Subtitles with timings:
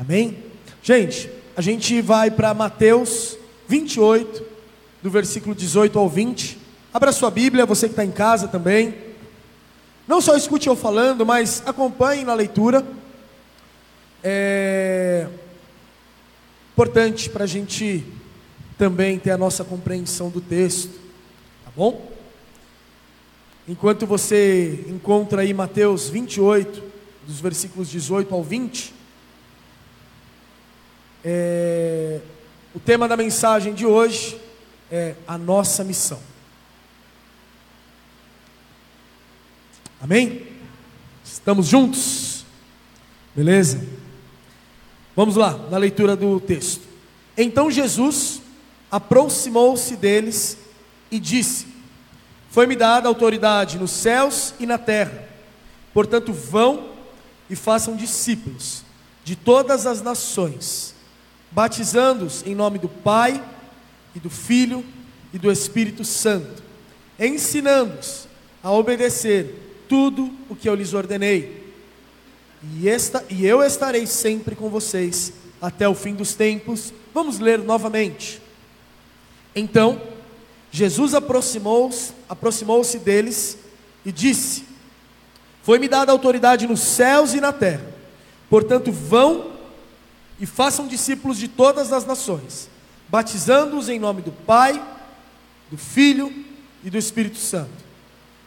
[0.00, 0.38] Amém?
[0.82, 3.36] Gente, a gente vai para Mateus
[3.68, 4.42] 28,
[5.02, 6.56] do versículo 18 ao 20.
[6.90, 8.94] Abra sua Bíblia, você que está em casa também.
[10.08, 12.82] Não só escute eu falando, mas acompanhe na leitura.
[14.24, 15.28] É
[16.72, 18.02] importante para a gente
[18.78, 20.98] também ter a nossa compreensão do texto,
[21.62, 22.10] tá bom?
[23.68, 26.82] Enquanto você encontra aí Mateus 28,
[27.26, 28.99] dos versículos 18 ao 20,
[31.24, 32.20] é,
[32.74, 34.40] o tema da mensagem de hoje
[34.90, 36.20] é a nossa missão.
[40.00, 40.46] Amém?
[41.24, 42.44] Estamos juntos?
[43.34, 43.86] Beleza?
[45.14, 46.82] Vamos lá, na leitura do texto.
[47.36, 48.40] Então Jesus
[48.90, 50.56] aproximou-se deles
[51.10, 51.66] e disse:
[52.50, 55.28] Foi-me dada autoridade nos céus e na terra.
[55.92, 56.90] Portanto, vão
[57.48, 58.84] e façam discípulos
[59.24, 60.94] de todas as nações
[61.50, 63.42] batizando-os em nome do Pai
[64.14, 64.84] e do Filho
[65.32, 66.62] e do Espírito Santo,
[67.18, 68.28] ensinando-os
[68.62, 71.72] a obedecer tudo o que eu lhes ordenei.
[72.74, 76.92] E, esta, e eu estarei sempre com vocês até o fim dos tempos.
[77.14, 78.40] Vamos ler novamente.
[79.54, 80.00] Então,
[80.70, 83.58] Jesus aproximou-se aproximou deles
[84.06, 84.64] e disse:
[85.62, 87.92] Foi-me dada autoridade nos céus e na terra.
[88.48, 89.49] Portanto, vão
[90.40, 92.70] e façam discípulos de todas as nações,
[93.08, 94.82] batizando-os em nome do Pai,
[95.70, 96.32] do Filho
[96.82, 97.84] e do Espírito Santo,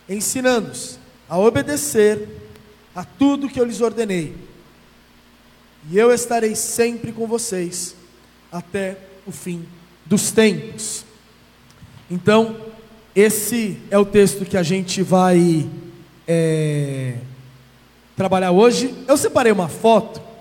[0.10, 0.98] ensinando-os
[1.30, 2.28] a obedecer
[2.96, 4.36] a tudo que eu lhes ordenei.
[5.92, 7.96] E eu estarei sempre com vocês
[8.52, 9.66] até o fim
[10.06, 11.06] dos tempos.
[12.10, 12.56] Então,
[13.16, 15.70] esse é o texto que a gente vai
[16.28, 17.18] é,
[18.16, 18.94] trabalhar hoje.
[19.08, 20.33] Eu separei uma foto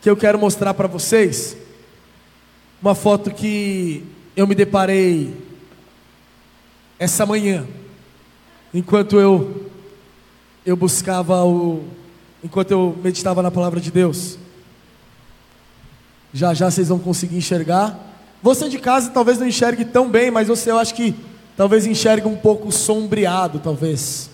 [0.00, 1.56] que eu quero mostrar para vocês.
[2.80, 4.04] Uma foto que
[4.36, 5.34] eu me deparei
[6.98, 7.66] essa manhã,
[8.72, 9.70] enquanto eu
[10.64, 11.84] eu buscava o
[12.42, 14.38] enquanto eu meditava na palavra de Deus.
[16.32, 17.98] Já já vocês vão conseguir enxergar.
[18.42, 21.14] Você de casa talvez não enxergue tão bem, mas você eu acho que
[21.56, 24.30] talvez enxergue um pouco sombreado, talvez.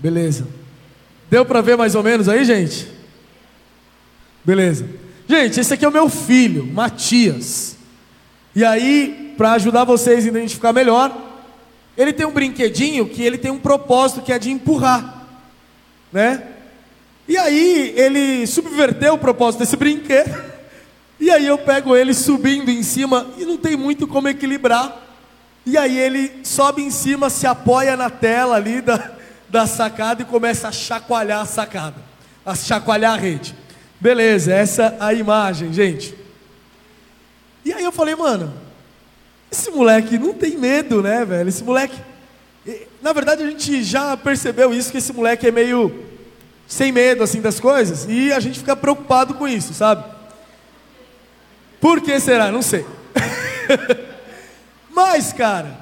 [0.00, 0.46] Beleza.
[1.30, 2.88] Deu para ver mais ou menos aí, gente?
[4.44, 4.88] Beleza.
[5.28, 7.76] Gente, esse aqui é o meu filho, Matias.
[8.54, 11.14] E aí, para ajudar vocês a identificar melhor,
[11.96, 15.26] ele tem um brinquedinho que ele tem um propósito que é de empurrar,
[16.12, 16.44] né?
[17.28, 20.48] E aí ele subverteu o propósito desse brinquedo.
[21.20, 25.02] E aí eu pego ele subindo em cima e não tem muito como equilibrar.
[25.66, 29.17] E aí ele sobe em cima, se apoia na tela ali da,
[29.48, 31.96] da sacada e começa a chacoalhar a sacada,
[32.44, 33.54] a chacoalhar a rede.
[34.00, 36.14] Beleza, essa é a imagem, gente.
[37.64, 38.54] E aí eu falei, mano,
[39.50, 41.48] esse moleque não tem medo, né, velho?
[41.48, 41.98] Esse moleque.
[43.02, 46.04] Na verdade, a gente já percebeu isso, que esse moleque é meio
[46.66, 50.04] sem medo, assim, das coisas, e a gente fica preocupado com isso, sabe?
[51.80, 52.52] Por que será?
[52.52, 52.84] Não sei.
[54.92, 55.78] Mas, cara,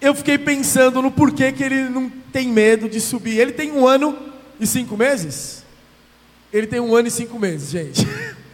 [0.00, 3.38] eu fiquei pensando no porquê que ele não tem medo de subir.
[3.38, 4.16] Ele tem um ano
[4.60, 5.64] e cinco meses?
[6.52, 8.06] Ele tem um ano e cinco meses, gente.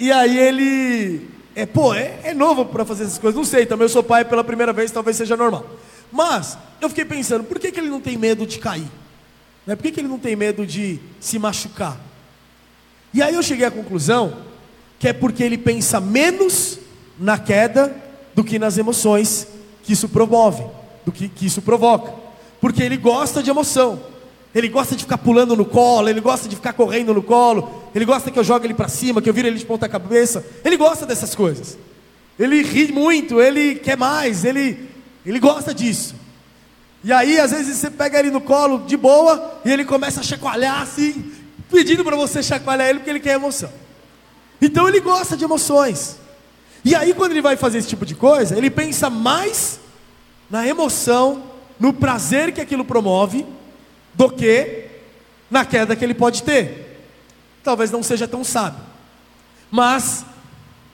[0.00, 1.28] E aí ele.
[1.56, 3.36] É, pô, é, é novo para fazer essas coisas.
[3.36, 5.68] Não sei, também eu sou pai pela primeira vez, talvez seja normal.
[6.12, 8.86] Mas eu fiquei pensando, por que, que ele não tem medo de cair?
[9.66, 9.74] Né?
[9.74, 11.98] Por que, que ele não tem medo de se machucar?
[13.12, 14.36] E aí eu cheguei à conclusão
[15.00, 16.78] que é porque ele pensa menos
[17.18, 17.92] na queda
[18.36, 19.48] do que nas emoções
[19.82, 20.64] que isso promove
[21.08, 22.12] do que, que isso provoca.
[22.60, 23.98] Porque ele gosta de emoção.
[24.54, 28.04] Ele gosta de ficar pulando no colo, ele gosta de ficar correndo no colo, ele
[28.04, 30.44] gosta que eu jogue ele para cima, que eu vire ele de ponta cabeça.
[30.64, 31.78] Ele gosta dessas coisas.
[32.38, 34.88] Ele ri muito, ele quer mais, ele,
[35.24, 36.14] ele gosta disso.
[37.02, 40.22] E aí, às vezes, você pega ele no colo de boa e ele começa a
[40.22, 41.32] chacoalhar assim,
[41.70, 43.70] pedindo para você chacoalhar ele porque ele quer emoção.
[44.60, 46.16] Então ele gosta de emoções.
[46.84, 49.78] E aí, quando ele vai fazer esse tipo de coisa, ele pensa mais
[50.50, 51.42] na emoção,
[51.78, 53.44] no prazer que aquilo promove,
[54.14, 54.86] do que
[55.50, 57.00] na queda que ele pode ter.
[57.62, 58.80] Talvez não seja tão sábio,
[59.70, 60.24] mas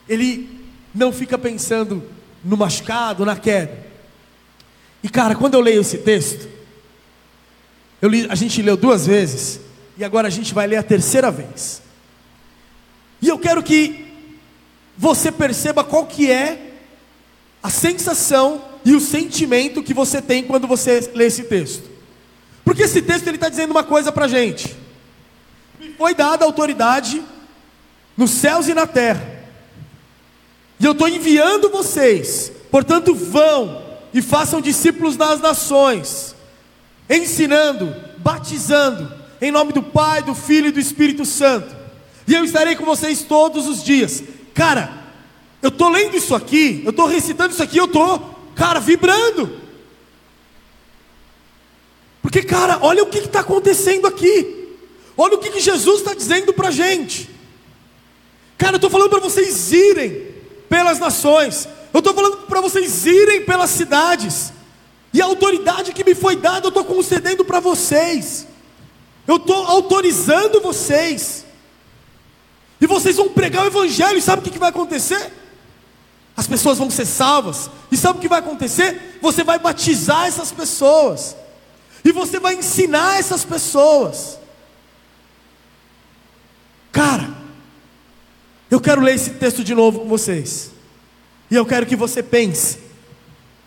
[0.09, 2.03] ele não fica pensando
[2.45, 3.85] no machucado, na queda.
[5.03, 6.49] E cara, quando eu leio esse texto,
[8.03, 9.61] li, a gente leu duas vezes,
[9.97, 11.83] e agora a gente vai ler a terceira vez.
[13.23, 14.13] E eu quero que
[14.97, 16.75] você perceba qual que é
[17.63, 21.89] a sensação e o sentimento que você tem quando você lê esse texto.
[22.65, 24.77] Porque esse texto ele está dizendo uma coisa para a gente.
[25.81, 27.23] Me foi dada autoridade
[28.17, 29.43] nos céus e na terra.
[30.79, 33.83] E eu estou enviando vocês, portanto, vão
[34.13, 36.35] e façam discípulos das nações,
[37.09, 41.75] ensinando, batizando, em nome do Pai, do Filho e do Espírito Santo.
[42.27, 44.23] E eu estarei com vocês todos os dias.
[44.55, 45.05] Cara,
[45.61, 49.61] eu estou lendo isso aqui, eu estou recitando isso aqui, eu estou, cara, vibrando.
[52.23, 54.69] Porque, cara, olha o que está acontecendo aqui.
[55.17, 57.31] Olha o que, que Jesus está dizendo para a gente.
[58.57, 60.35] Cara, eu estou falando para vocês irem
[60.69, 61.69] pelas nações.
[61.93, 64.53] Eu estou falando para vocês irem pelas cidades.
[65.13, 68.47] E a autoridade que me foi dada, eu estou concedendo para vocês.
[69.27, 71.45] Eu estou autorizando vocês.
[72.81, 75.33] E vocês vão pregar o Evangelho, e sabe o que, que vai acontecer?
[76.37, 77.71] As pessoas vão ser salvas.
[77.91, 79.19] E sabe o que vai acontecer?
[79.23, 81.37] Você vai batizar essas pessoas.
[82.05, 84.39] E você vai ensinar essas pessoas.
[86.91, 87.35] Cara,
[88.71, 90.73] eu quero ler esse texto de novo com vocês.
[91.51, 92.79] E eu quero que você pense: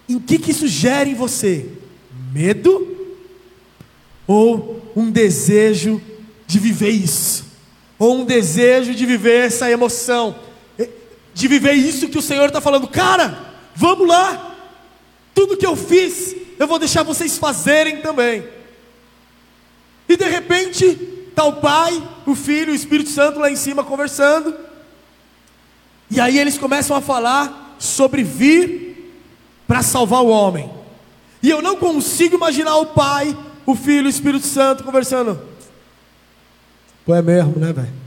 [0.08, 1.69] em que, que isso gera em você?
[2.34, 2.96] Medo?
[4.28, 6.02] Ou um desejo
[6.46, 7.46] de viver isso?
[7.98, 10.36] Ou um desejo de viver essa emoção?
[11.38, 13.38] De viver isso que o Senhor está falando, cara,
[13.75, 14.56] vamos lá,
[15.36, 18.44] tudo que eu fiz, eu vou deixar vocês fazerem também.
[20.10, 20.86] E de repente,
[21.30, 24.51] está o Pai, o Filho, o Espírito Santo lá em cima conversando.
[26.10, 29.13] E aí eles começam a falar sobre vir
[29.68, 30.68] para salvar o homem.
[31.44, 35.40] E eu não consigo imaginar o Pai, o Filho o Espírito Santo conversando.
[37.06, 38.06] Pô, é mesmo, né, velho?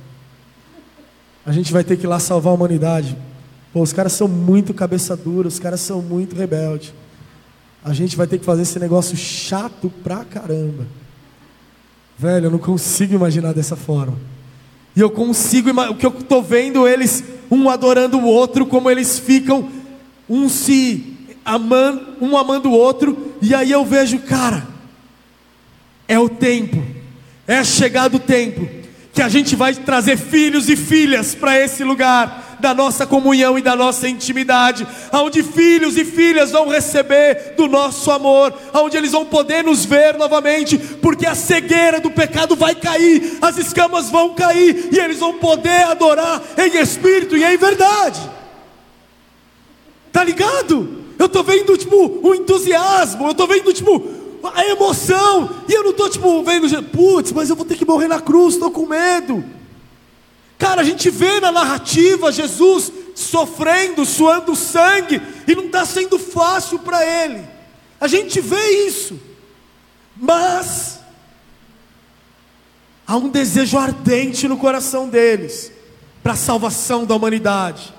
[1.50, 3.16] A gente vai ter que ir lá salvar a humanidade.
[3.72, 6.94] Pô, os caras são muito cabeça dura, os caras são muito rebeldes.
[7.82, 10.86] A gente vai ter que fazer esse negócio chato pra caramba.
[12.16, 14.16] Velho, eu não consigo imaginar dessa forma.
[14.94, 19.18] E eu consigo, o que eu estou vendo eles, um adorando o outro, como eles
[19.18, 19.68] ficam,
[20.28, 24.68] um se amando, um amando o outro, e aí eu vejo, cara,
[26.06, 26.80] é o tempo,
[27.44, 28.79] é chegado o tempo,
[29.12, 33.62] que a gente vai trazer filhos e filhas para esse lugar, da nossa comunhão e
[33.62, 39.24] da nossa intimidade, aonde filhos e filhas vão receber do nosso amor, aonde eles vão
[39.24, 44.90] poder nos ver novamente, porque a cegueira do pecado vai cair, as escamas vão cair
[44.92, 48.20] e eles vão poder adorar em espírito e em verdade.
[50.12, 51.00] Tá ligado?
[51.18, 55.92] Eu tô vendo tipo o entusiasmo, eu tô vendo tipo a emoção, e eu não
[55.92, 59.44] tô tipo vendo, putz, mas eu vou ter que morrer na cruz, estou com medo.
[60.58, 66.78] Cara, a gente vê na narrativa Jesus sofrendo, suando sangue, e não está sendo fácil
[66.78, 67.42] para ele.
[68.00, 69.18] A gente vê isso,
[70.16, 71.00] mas
[73.06, 75.72] há um desejo ardente no coração deles
[76.22, 77.94] para a salvação da humanidade.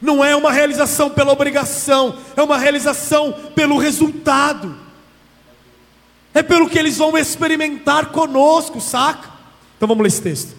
[0.00, 4.87] Não é uma realização pela obrigação, é uma realização pelo resultado.
[6.34, 9.28] É pelo que eles vão experimentar conosco, saca?
[9.76, 10.56] Então vamos ler esse texto.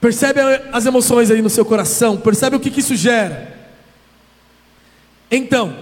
[0.00, 0.40] Percebe
[0.72, 2.16] as emoções aí no seu coração?
[2.16, 3.56] Percebe o que, que isso gera?
[5.30, 5.76] Então,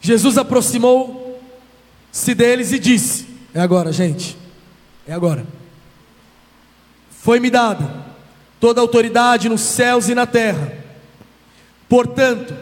[0.00, 4.36] Jesus aproximou-se deles e disse: É agora, gente,
[5.06, 5.46] é agora.
[7.10, 8.12] Foi-me dada
[8.62, 10.72] toda a autoridade nos céus e na terra.
[11.88, 12.56] Portanto,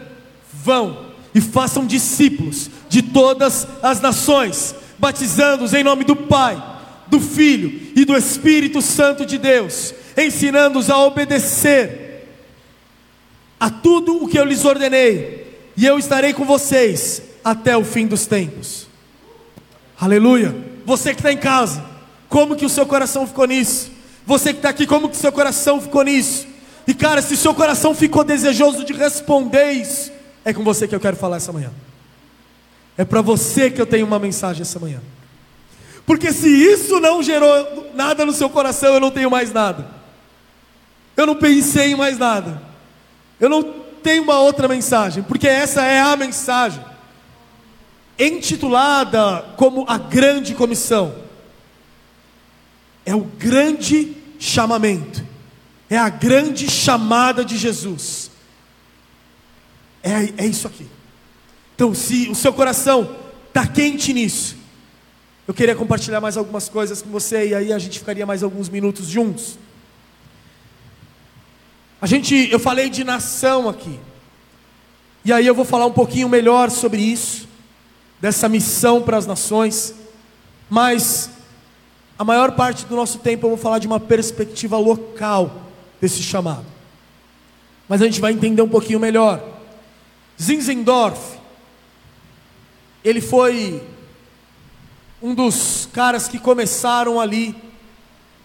[0.51, 6.61] vão e façam discípulos de todas as nações, batizando-os em nome do Pai,
[7.07, 12.27] do Filho e do Espírito Santo de Deus ensinando-os a obedecer
[13.59, 18.07] a tudo o que eu lhes ordenei, e eu estarei com vocês até o fim
[18.07, 18.87] dos tempos.
[19.99, 20.55] Aleluia.
[20.83, 21.83] Você que está em casa,
[22.27, 23.91] como que o seu coração ficou nisso?
[24.25, 26.47] Você que está aqui, como que o seu coração ficou nisso?
[26.87, 30.11] E cara, se o seu coração ficou desejoso de responder isso,
[30.43, 31.71] é com você que eu quero falar essa manhã.
[32.97, 35.01] É para você que eu tenho uma mensagem essa manhã.
[36.05, 39.87] Porque se isso não gerou nada no seu coração, eu não tenho mais nada.
[41.15, 42.61] Eu não pensei em mais nada.
[43.39, 43.63] Eu não
[44.03, 46.83] tenho uma outra mensagem, porque essa é a mensagem,
[48.19, 51.15] intitulada como a Grande Comissão.
[53.03, 55.25] É o grande chamamento,
[55.89, 58.20] é a grande chamada de Jesus.
[60.03, 60.87] É, é isso aqui.
[61.75, 63.15] Então, se o seu coração
[63.47, 64.55] está quente nisso,
[65.47, 68.69] eu queria compartilhar mais algumas coisas com você, e aí a gente ficaria mais alguns
[68.69, 69.57] minutos juntos.
[72.01, 73.99] A gente, eu falei de nação aqui.
[75.23, 77.47] E aí eu vou falar um pouquinho melhor sobre isso,
[78.19, 79.93] dessa missão para as nações.
[80.69, 81.29] Mas
[82.17, 85.63] a maior parte do nosso tempo eu vou falar de uma perspectiva local
[85.99, 86.65] desse chamado.
[87.89, 89.50] Mas a gente vai entender um pouquinho melhor.
[90.41, 91.37] Zinzendorf,
[93.03, 93.83] ele foi
[95.21, 97.55] um dos caras que começaram ali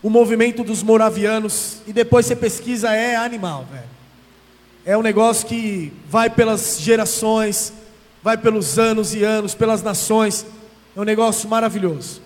[0.03, 3.97] o movimento dos moravianos, e depois você pesquisa, é animal, velho.
[4.85, 7.73] É um negócio que vai pelas gerações,
[8.23, 10.47] vai pelos anos e anos, pelas nações,
[10.95, 12.21] é um negócio maravilhoso.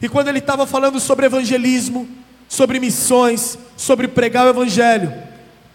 [0.00, 2.06] E quando ele estava falando sobre evangelismo,
[2.46, 5.12] sobre missões, sobre pregar o evangelho,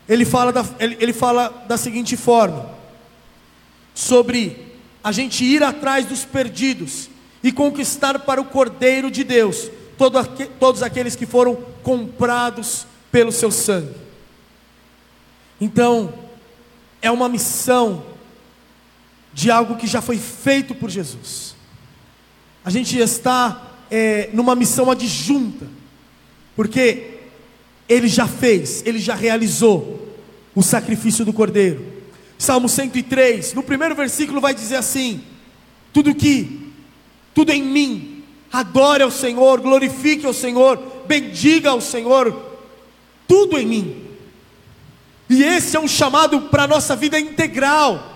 [0.08, 2.79] ele fala da, ele, ele fala da seguinte forma:
[4.00, 7.10] sobre a gente ir atrás dos perdidos
[7.44, 10.18] e conquistar para o Cordeiro de Deus todo,
[10.58, 13.94] todos aqueles que foram comprados pelo seu sangue.
[15.60, 16.14] Então,
[17.02, 18.06] é uma missão
[19.34, 21.54] de algo que já foi feito por Jesus.
[22.64, 25.68] A gente está é, numa missão adjunta,
[26.56, 27.20] porque
[27.90, 30.16] Ele já fez, Ele já realizou
[30.56, 31.99] o sacrifício do Cordeiro.
[32.40, 35.22] Salmo 103, no primeiro versículo vai dizer assim:
[35.92, 36.72] tudo que,
[37.36, 42.34] tudo em mim, adore ao Senhor, glorifique ao Senhor, bendiga ao Senhor,
[43.28, 44.06] tudo em mim.
[45.30, 48.16] E esse é um chamado para a nossa vida integral.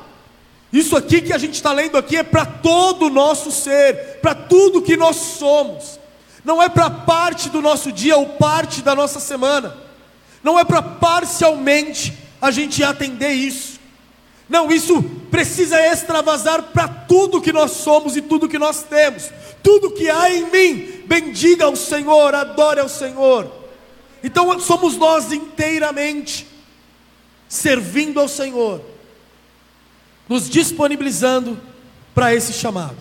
[0.71, 4.33] Isso aqui que a gente está lendo aqui é para todo o nosso ser, para
[4.33, 5.99] tudo que nós somos.
[6.45, 9.77] Não é para parte do nosso dia ou parte da nossa semana.
[10.41, 13.72] Não é para parcialmente a gente atender isso.
[14.53, 19.31] Não, isso precisa extravasar para tudo que nós somos e tudo que nós temos.
[19.63, 23.51] Tudo que há em mim, bendiga ao Senhor, adore ao Senhor.
[24.23, 26.45] Então somos nós inteiramente
[27.49, 28.79] servindo ao Senhor,
[30.29, 31.59] nos disponibilizando
[32.13, 32.97] para esse chamado.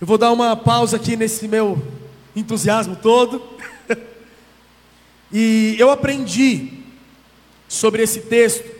[0.00, 1.80] Eu vou dar uma pausa aqui nesse meu
[2.34, 3.40] entusiasmo todo.
[5.32, 6.72] e eu aprendi
[7.68, 8.79] sobre esse texto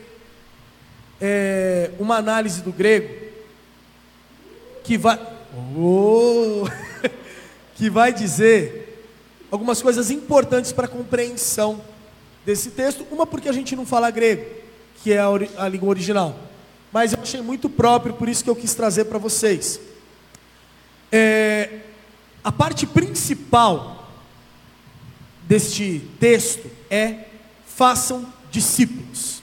[1.21, 3.15] é, uma análise do grego
[4.83, 5.19] que vai,
[5.77, 6.65] oh,
[7.77, 9.07] que vai dizer
[9.51, 11.81] algumas coisas importantes para a compreensão
[12.45, 13.07] desse texto.
[13.11, 14.45] Uma porque a gente não fala grego,
[15.03, 16.37] que é a, a língua original,
[16.93, 19.81] mas eu achei muito próprio, por isso que eu quis trazer para vocês.
[21.13, 21.81] É,
[22.43, 24.09] a parte principal
[25.43, 27.27] deste texto é
[27.67, 29.40] façam discípulos.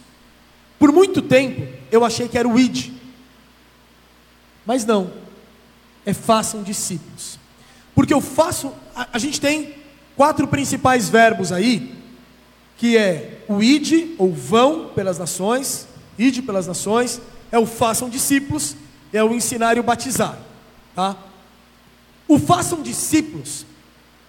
[0.79, 2.91] Por muito tempo eu achei que era o id,
[4.65, 5.11] mas não,
[6.05, 7.39] é façam discípulos.
[7.95, 9.75] Porque eu faço, a, a gente tem
[10.15, 11.95] quatro principais verbos aí,
[12.77, 18.75] que é o id, ou vão pelas nações, id pelas nações, é o façam discípulos,
[19.11, 20.37] é o ensinar e o batizar.
[20.95, 21.15] Tá?
[22.27, 23.65] O façam discípulos,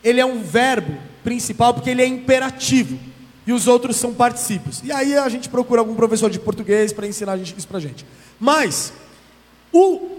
[0.04, 2.98] ele é um verbo principal porque ele é imperativo
[3.48, 4.82] e os outros são particípios.
[4.84, 8.04] E aí a gente procura algum professor de português para ensinar isso para a gente.
[8.38, 8.92] Mas
[9.72, 10.18] o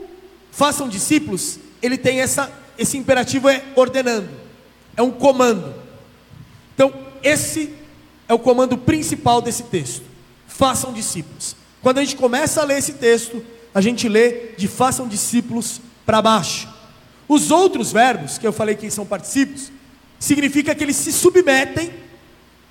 [0.52, 4.28] façam discípulos, ele tem essa, esse imperativo é ordenando,
[4.98, 5.76] é um comando.
[6.74, 7.72] Então esse
[8.28, 10.02] é o comando principal desse texto.
[10.48, 11.56] Façam discípulos.
[11.84, 13.46] Quando a gente começa a ler esse texto,
[13.76, 16.68] a gente lê de façam discípulos para baixo.
[17.28, 19.72] Os outros verbos, que eu falei que são particípios,
[20.18, 22.09] significa que eles se submetem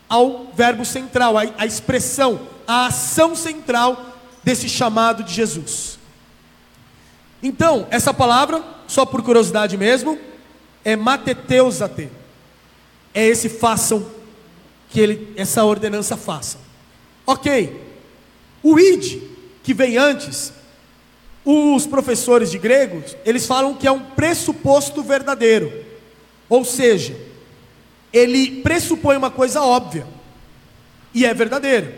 [0.08, 5.98] ao verbo central, à expressão, à ação central desse chamado de Jesus.
[7.42, 10.18] Então, essa palavra, só por curiosidade mesmo,
[10.84, 12.08] é mateteusate.
[13.14, 14.06] É esse façam
[14.90, 16.58] que ele, essa ordenança faça.
[17.26, 17.86] Ok.
[18.62, 19.22] O id,
[19.62, 20.52] que vem antes,
[21.44, 25.84] os professores de grego, eles falam que é um pressuposto verdadeiro.
[26.48, 27.16] Ou seja,
[28.12, 30.06] ele pressupõe uma coisa óbvia
[31.14, 31.92] e é verdadeiro.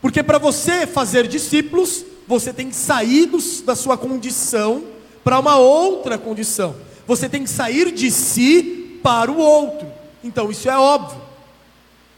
[0.00, 4.84] Porque para você fazer discípulos, você tem que sair dos, da sua condição
[5.24, 6.76] para uma outra condição.
[7.06, 9.90] Você tem que sair de si para o outro.
[10.22, 11.20] Então isso é óbvio.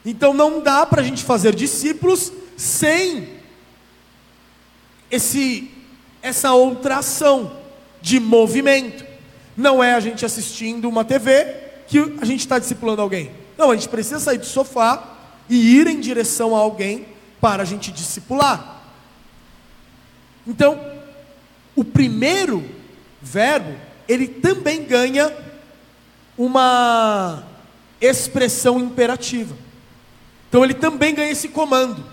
[0.04, 3.28] Então não dá para a gente fazer discípulos sem
[5.10, 5.70] esse
[6.22, 7.56] essa outra ação
[8.02, 9.04] de movimento.
[9.56, 13.32] Não é a gente assistindo uma TV que a gente está discipulando alguém.
[13.58, 15.18] Não, a gente precisa sair do sofá
[15.48, 17.04] e ir em direção a alguém
[17.40, 18.80] para a gente discipular.
[20.46, 20.80] Então,
[21.74, 22.64] o primeiro
[23.20, 23.76] verbo,
[24.08, 25.36] ele também ganha
[26.38, 27.42] uma
[28.00, 29.56] expressão imperativa.
[30.48, 32.06] Então, ele também ganha esse comando.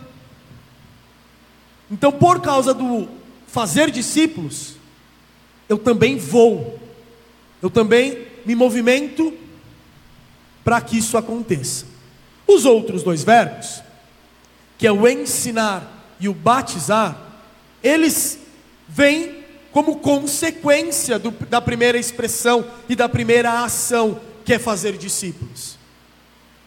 [1.92, 3.08] Então, por causa do
[3.46, 4.74] fazer discípulos,
[5.70, 6.80] eu também vou,
[7.62, 9.46] eu também me movimento
[10.68, 11.86] para que isso aconteça.
[12.46, 13.82] Os outros dois verbos,
[14.78, 17.18] que é o ensinar e o batizar,
[17.82, 18.38] eles
[18.86, 25.78] vêm como consequência do, da primeira expressão e da primeira ação, que é fazer discípulos.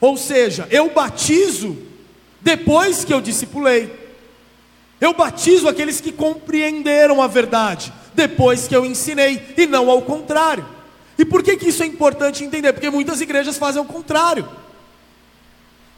[0.00, 1.76] Ou seja, eu batizo
[2.40, 3.94] depois que eu discipulei.
[4.98, 10.79] Eu batizo aqueles que compreenderam a verdade depois que eu ensinei e não ao contrário.
[11.20, 12.72] E por que, que isso é importante entender?
[12.72, 14.48] Porque muitas igrejas fazem o contrário.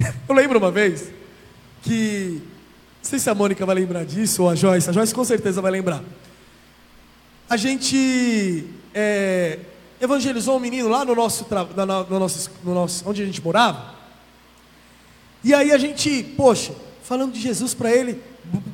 [0.28, 1.12] Eu lembro uma vez
[1.80, 2.42] que,
[3.00, 5.62] não sei se a Mônica vai lembrar disso ou a Joyce, a Joyce com certeza
[5.62, 6.02] vai lembrar.
[7.48, 9.60] A gente é,
[10.00, 11.46] evangelizou um menino lá no nosso,
[12.08, 13.94] no nosso, no nosso, onde a gente morava.
[15.44, 16.74] E aí a gente, poxa,
[17.04, 18.20] falando de Jesus para ele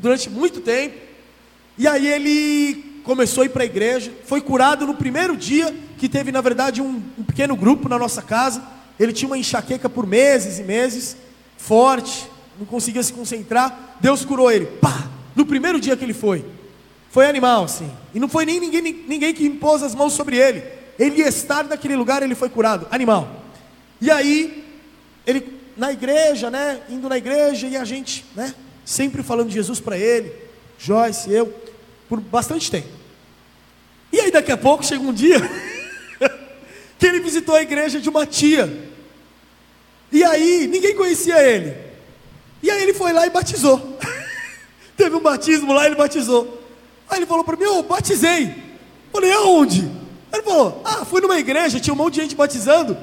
[0.00, 0.96] durante muito tempo.
[1.76, 6.08] E aí ele começou a ir para a igreja, foi curado no primeiro dia, que
[6.08, 8.62] teve na verdade um, um pequeno grupo na nossa casa.
[8.98, 11.16] Ele tinha uma enxaqueca por meses e meses,
[11.56, 12.28] forte,
[12.58, 13.96] não conseguia se concentrar.
[14.00, 16.44] Deus curou ele, pá, no primeiro dia que ele foi.
[17.10, 17.90] Foi animal, assim.
[18.14, 20.62] E não foi nem ninguém, ninguém que impôs as mãos sobre ele.
[20.98, 22.86] Ele ia estar naquele lugar, ele foi curado.
[22.90, 23.28] Animal.
[24.00, 24.64] E aí,
[25.26, 26.80] ele na igreja, né?
[26.88, 28.52] Indo na igreja e a gente, né?
[28.84, 30.32] Sempre falando de Jesus para ele,
[30.78, 31.54] Joyce, eu,
[32.08, 32.88] por bastante tempo.
[34.12, 35.38] E aí daqui a pouco chega um dia
[36.98, 38.90] que ele visitou a igreja de uma tia.
[40.10, 41.76] E aí ninguém conhecia ele.
[42.62, 43.98] E aí ele foi lá e batizou.
[44.96, 46.62] Teve um batismo lá, ele batizou.
[47.08, 48.54] Aí ele falou para mim, eu batizei.
[49.12, 49.90] Falei, aonde?
[50.32, 52.96] Ele falou, ah, fui numa igreja, tinha um monte de gente batizando.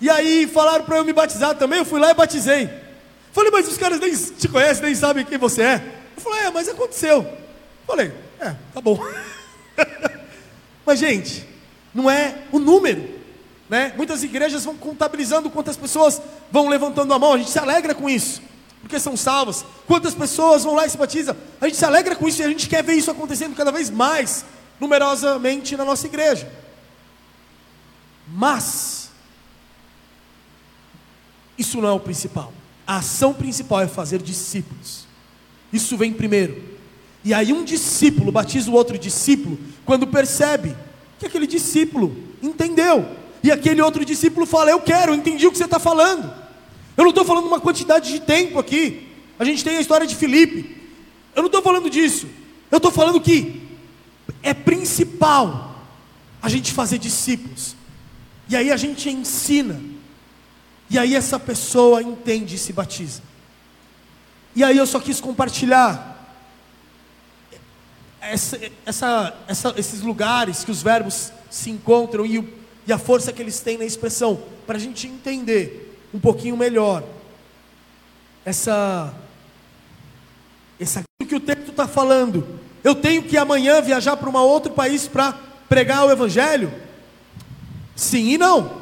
[0.00, 2.68] E aí falaram para eu me batizar também, eu fui lá e batizei.
[3.32, 5.82] Falei, mas os caras nem te conhecem, nem sabem quem você é.
[6.16, 7.26] Eu falei, é, mas aconteceu.
[7.86, 8.98] Falei, é, tá bom.
[10.84, 11.46] mas, gente,
[11.94, 13.17] não é o número.
[13.68, 13.92] Né?
[13.96, 16.20] Muitas igrejas vão contabilizando quantas pessoas
[16.50, 18.40] vão levantando a mão, a gente se alegra com isso,
[18.80, 19.64] porque são salvas.
[19.86, 22.48] Quantas pessoas vão lá e se batizam, a gente se alegra com isso e a
[22.48, 24.44] gente quer ver isso acontecendo cada vez mais
[24.80, 26.50] numerosamente na nossa igreja.
[28.26, 29.10] Mas,
[31.56, 32.52] isso não é o principal.
[32.86, 35.06] A ação principal é fazer discípulos.
[35.72, 36.62] Isso vem primeiro.
[37.24, 40.74] E aí um discípulo batiza o outro discípulo quando percebe
[41.18, 43.06] que aquele discípulo entendeu.
[43.48, 46.30] E aquele outro discípulo fala: Eu quero, eu entendi o que você está falando.
[46.94, 49.08] Eu não estou falando uma quantidade de tempo aqui.
[49.38, 50.76] A gente tem a história de Filipe.
[51.34, 52.28] Eu não estou falando disso.
[52.70, 53.62] Eu estou falando que
[54.42, 55.82] é principal
[56.42, 57.74] a gente fazer discípulos.
[58.50, 59.80] E aí a gente ensina
[60.90, 63.22] e aí essa pessoa entende e se batiza.
[64.54, 66.36] E aí eu só quis compartilhar
[68.20, 72.57] essa, essa, essa, esses lugares que os verbos se encontram e, o,
[72.88, 77.04] e a força que eles têm na expressão, para a gente entender um pouquinho melhor
[78.46, 79.12] essa,
[80.80, 82.58] essa que o texto está falando.
[82.82, 86.72] Eu tenho que amanhã viajar para um outro país para pregar o Evangelho?
[87.94, 88.80] Sim e não.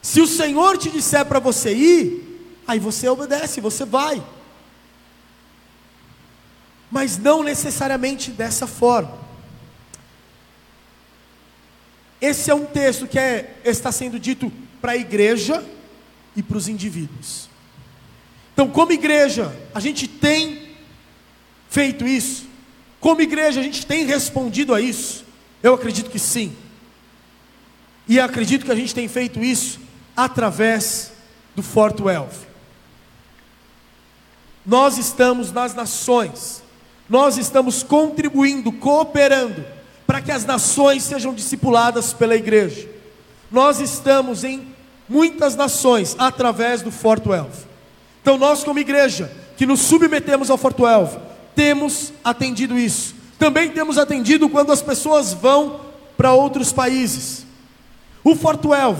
[0.00, 4.22] Se o Senhor te disser para você ir, aí você obedece, você vai.
[6.88, 9.17] Mas não necessariamente dessa forma.
[12.20, 15.64] Esse é um texto que é, está sendo dito para a igreja
[16.34, 17.48] e para os indivíduos.
[18.52, 20.68] Então, como igreja, a gente tem
[21.68, 22.46] feito isso?
[22.98, 25.24] Como igreja, a gente tem respondido a isso?
[25.62, 26.56] Eu acredito que sim.
[28.08, 29.78] E acredito que a gente tem feito isso
[30.16, 31.12] através
[31.54, 32.46] do Fort Welf.
[34.66, 36.62] Nós estamos nas nações,
[37.08, 39.64] nós estamos contribuindo, cooperando,
[40.18, 42.88] para que as nações sejam discipuladas pela igreja.
[43.52, 44.66] Nós estamos em
[45.08, 47.66] muitas nações através do Fort Welf.
[48.20, 51.14] Então, nós, como igreja, que nos submetemos ao Fort Welf,
[51.54, 53.14] temos atendido isso.
[53.38, 55.82] Também temos atendido quando as pessoas vão
[56.16, 57.46] para outros países.
[58.24, 58.98] O Fort Welf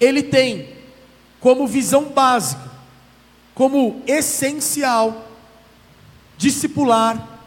[0.00, 0.76] ele tem
[1.40, 2.70] como visão básica,
[3.54, 5.26] como essencial,
[6.38, 7.38] discipular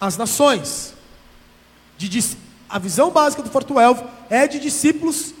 [0.00, 0.98] as nações.
[2.08, 2.36] De,
[2.68, 5.34] a visão básica do Forto Elvo é de discípulos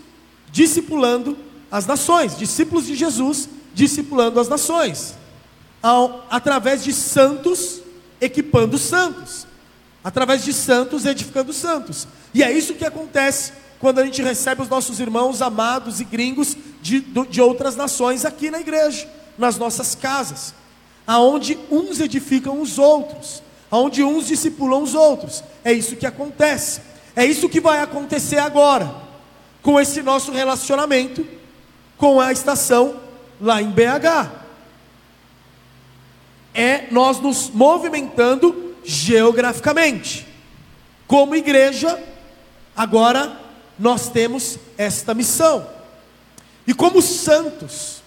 [0.52, 1.36] discipulando
[1.70, 5.14] as nações, discípulos de Jesus discipulando as nações,
[5.82, 7.80] ao, através de santos
[8.20, 9.46] equipando santos,
[10.02, 12.06] através de santos edificando santos.
[12.34, 16.56] E é isso que acontece quando a gente recebe os nossos irmãos amados e gringos
[16.82, 20.52] de, de outras nações aqui na igreja, nas nossas casas,
[21.06, 25.44] aonde uns edificam os outros, aonde uns discipulam os outros.
[25.64, 26.80] É isso que acontece.
[27.14, 29.08] É isso que vai acontecer agora.
[29.62, 31.26] com esse nosso relacionamento
[32.00, 32.98] com a estação
[33.38, 34.30] lá em BH.
[36.54, 40.26] É nós nos movimentando geograficamente.
[41.06, 42.02] Como igreja,
[42.74, 43.38] agora
[43.78, 45.66] nós temos esta missão.
[46.66, 48.02] E como santos,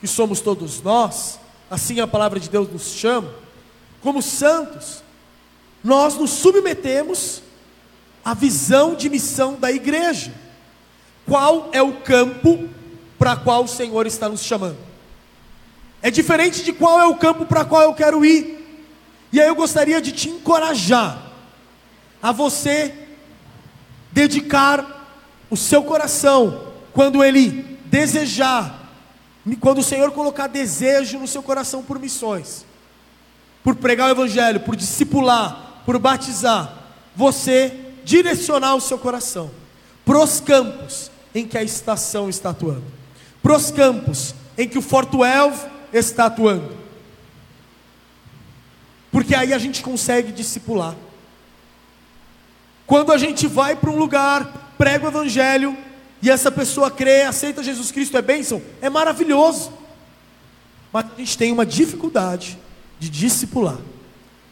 [0.00, 3.34] que somos todos nós, assim a palavra de Deus nos chama,
[4.04, 5.02] como santos,
[5.82, 7.42] nós nos submetemos
[8.24, 10.32] à visão de missão da igreja.
[11.26, 12.68] Qual é o campo
[13.18, 14.78] para qual o Senhor está nos chamando?
[16.02, 18.62] É diferente de qual é o campo para qual eu quero ir.
[19.32, 21.32] E aí eu gostaria de te encorajar
[22.22, 22.94] a você
[24.12, 25.18] dedicar
[25.50, 28.84] o seu coração quando ele desejar
[29.60, 32.64] quando o Senhor colocar desejo no seu coração por missões,
[33.64, 36.70] por pregar o Evangelho, por discipular, por batizar,
[37.16, 37.72] você
[38.04, 39.50] direcionar o seu coração
[40.04, 42.84] para os campos em que a estação está atuando,
[43.42, 46.76] para os campos em que o Forto Elvo está atuando,
[49.10, 50.94] porque aí a gente consegue discipular.
[52.86, 55.74] Quando a gente vai para um lugar, prega o Evangelho,
[56.20, 59.72] e essa pessoa crê, aceita Jesus Cristo, é bênção, é maravilhoso.
[60.92, 62.58] Mas a gente tem uma dificuldade
[63.04, 63.78] de discipular,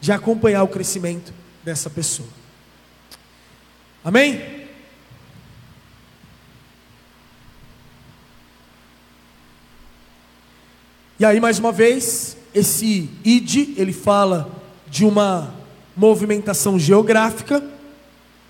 [0.00, 1.32] de acompanhar o crescimento
[1.64, 2.28] dessa pessoa.
[4.04, 4.62] Amém?
[11.18, 14.50] E aí, mais uma vez, esse id, ele fala
[14.86, 15.54] de uma
[15.96, 17.64] movimentação geográfica,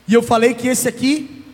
[0.09, 1.45] e eu falei que esse aqui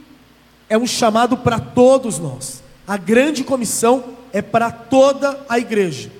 [0.71, 2.63] é um chamado para todos nós.
[2.87, 6.11] A grande comissão é para toda a igreja.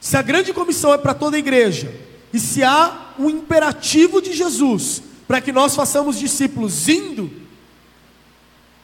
[0.00, 1.94] Se a grande comissão é para toda a igreja,
[2.32, 7.30] e se há um imperativo de Jesus para que nós façamos discípulos indo,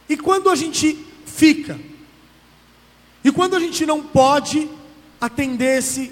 [0.07, 1.77] e quando a gente fica,
[3.23, 4.69] e quando a gente não pode
[5.19, 6.11] atender esse,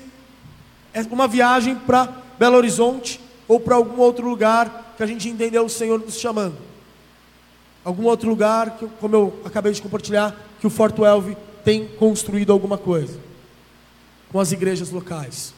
[0.93, 5.65] é uma viagem para Belo Horizonte ou para algum outro lugar que a gente entendeu
[5.65, 6.57] o Senhor nos chamando?
[7.83, 12.51] Algum outro lugar, que, como eu acabei de compartilhar, que o Forto Elve tem construído
[12.51, 13.19] alguma coisa
[14.31, 15.53] com as igrejas locais.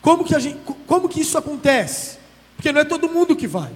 [0.00, 2.18] Como que, gente, como que isso acontece?
[2.56, 3.72] Porque não é todo mundo que vai,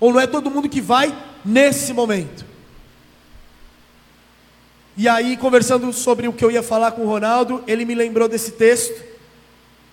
[0.00, 2.44] ou não é todo mundo que vai nesse momento.
[4.96, 8.28] E aí, conversando sobre o que eu ia falar com o Ronaldo, ele me lembrou
[8.28, 9.00] desse texto,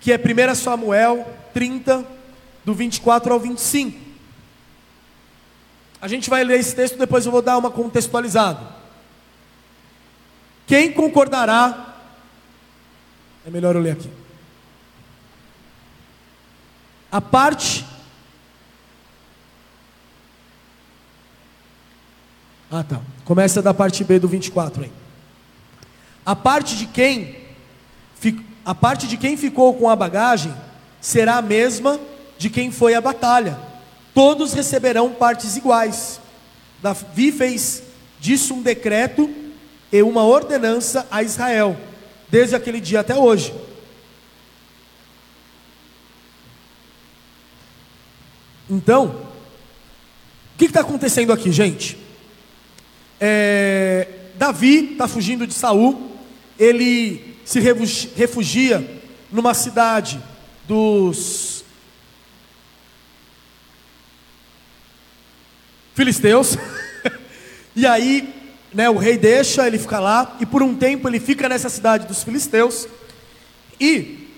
[0.00, 2.04] que é 1 Samuel 30,
[2.64, 4.06] do 24 ao 25.
[6.00, 8.60] A gente vai ler esse texto, depois eu vou dar uma contextualizada.
[10.66, 11.85] Quem concordará?
[13.46, 14.10] É melhor eu ler aqui.
[17.10, 17.86] A parte.
[22.70, 23.00] Ah, tá.
[23.24, 24.92] Começa da parte B do 24 aí.
[26.24, 27.46] A parte de quem
[28.64, 30.52] a parte de quem ficou com a bagagem
[31.00, 32.00] será a mesma
[32.36, 33.56] de quem foi à batalha
[34.16, 36.18] todos receberão partes iguais.
[36.82, 37.82] Davi fez
[38.18, 39.28] disso um decreto
[39.92, 41.76] e uma ordenança a Israel,
[42.28, 43.52] desde aquele dia até hoje.
[48.68, 51.96] Então, o que está acontecendo aqui, gente?
[53.20, 56.16] É, Davi está fugindo de Saul,
[56.58, 60.20] ele se refugia numa cidade
[60.66, 61.64] dos
[65.94, 66.58] filisteus.
[67.74, 68.35] e aí,
[68.76, 72.06] né, o rei deixa ele ficar lá, e por um tempo ele fica nessa cidade
[72.06, 72.86] dos filisteus.
[73.80, 74.28] E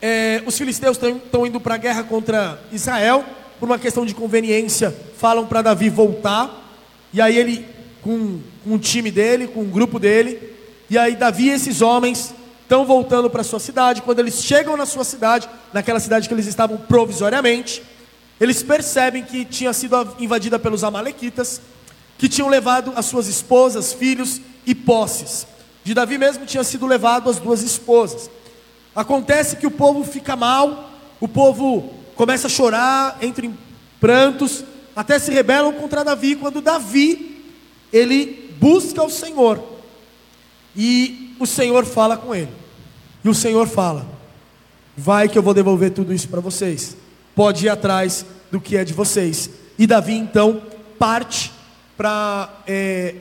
[0.00, 3.24] é, os filisteus estão indo para a guerra contra Israel,
[3.58, 6.62] por uma questão de conveniência, falam para Davi voltar.
[7.12, 7.66] E aí ele,
[8.02, 10.38] com, com o time dele, com o grupo dele,
[10.88, 14.02] e aí Davi e esses homens estão voltando para sua cidade.
[14.02, 17.82] Quando eles chegam na sua cidade, naquela cidade que eles estavam provisoriamente,
[18.40, 21.60] eles percebem que tinha sido invadida pelos amalequitas,
[22.22, 25.44] que tinham levado as suas esposas, filhos e posses.
[25.82, 28.30] De Davi mesmo tinha sido levado as duas esposas.
[28.94, 33.58] Acontece que o povo fica mal, o povo começa a chorar, entra em
[33.98, 34.62] prantos,
[34.94, 37.44] até se rebelam contra Davi, quando Davi
[37.92, 39.60] ele busca o Senhor.
[40.76, 42.52] E o Senhor fala com ele.
[43.24, 44.06] E o Senhor fala:
[44.96, 46.96] Vai que eu vou devolver tudo isso para vocês
[47.34, 49.50] pode ir atrás do que é de vocês.
[49.78, 50.62] E Davi então
[50.98, 51.50] parte
[51.96, 53.14] para é,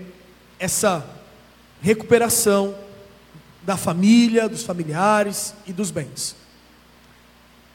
[0.59, 1.05] essa
[1.81, 2.75] recuperação
[3.63, 6.35] da família, dos familiares e dos bens.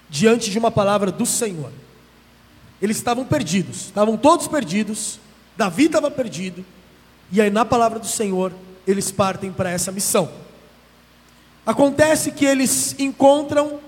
[0.08, 1.72] Diante de uma palavra do Senhor.
[2.80, 5.18] Eles estavam perdidos, estavam todos perdidos.
[5.56, 6.64] Davi estava perdido.
[7.32, 8.52] E aí, na palavra do Senhor,
[8.86, 10.30] eles partem para essa missão.
[11.64, 13.80] Acontece que eles encontram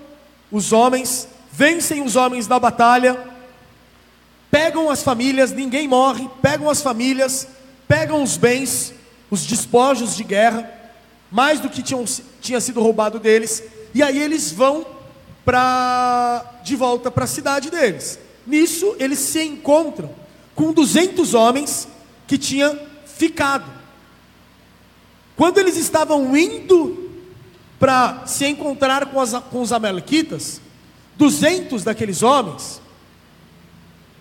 [0.51, 3.17] os homens, vencem os homens na batalha,
[4.51, 7.47] pegam as famílias, ninguém morre, pegam as famílias,
[7.87, 8.93] pegam os bens,
[9.29, 10.69] os despojos de guerra,
[11.31, 12.03] mais do que tinham,
[12.41, 14.85] tinha sido roubado deles, e aí eles vão
[15.45, 18.19] para de volta para a cidade deles.
[18.45, 20.09] Nisso eles se encontram
[20.55, 21.87] com 200 homens
[22.27, 23.65] que tinham ficado.
[25.35, 27.09] Quando eles estavam indo
[27.79, 30.59] para se encontrar com, as, com os amalequitas,
[31.15, 32.81] 200 daqueles homens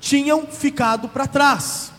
[0.01, 1.93] tinham ficado para trás,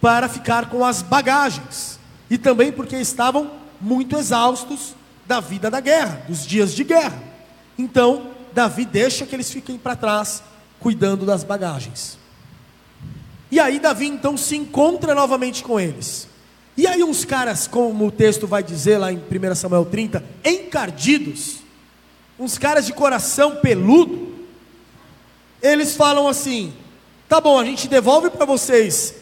[0.00, 4.94] para ficar com as bagagens, e também porque estavam muito exaustos
[5.26, 7.22] da vida da guerra, dos dias de guerra.
[7.78, 10.42] Então, Davi deixa que eles fiquem para trás,
[10.80, 12.18] cuidando das bagagens.
[13.50, 16.28] E aí, Davi então se encontra novamente com eles.
[16.76, 21.58] E aí, uns caras, como o texto vai dizer lá em 1 Samuel 30, encardidos,
[22.38, 24.34] uns caras de coração peludo,
[25.62, 26.72] eles falam assim:
[27.28, 29.14] tá bom, a gente devolve para vocês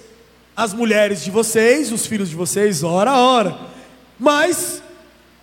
[0.57, 3.59] as mulheres de vocês, os filhos de vocês, hora a hora,
[4.19, 4.83] mas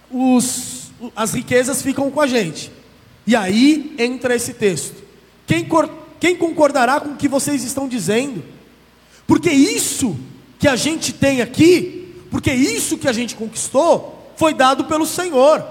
[0.10, 2.72] os, as riquezas ficam com a gente.
[3.26, 5.04] E aí entra esse texto:
[5.46, 5.68] quem,
[6.20, 8.44] quem concordará com o que vocês estão dizendo?
[9.28, 10.18] Porque isso
[10.60, 15.66] que a gente tem aqui, porque isso que a gente conquistou, foi dado pelo Senhor.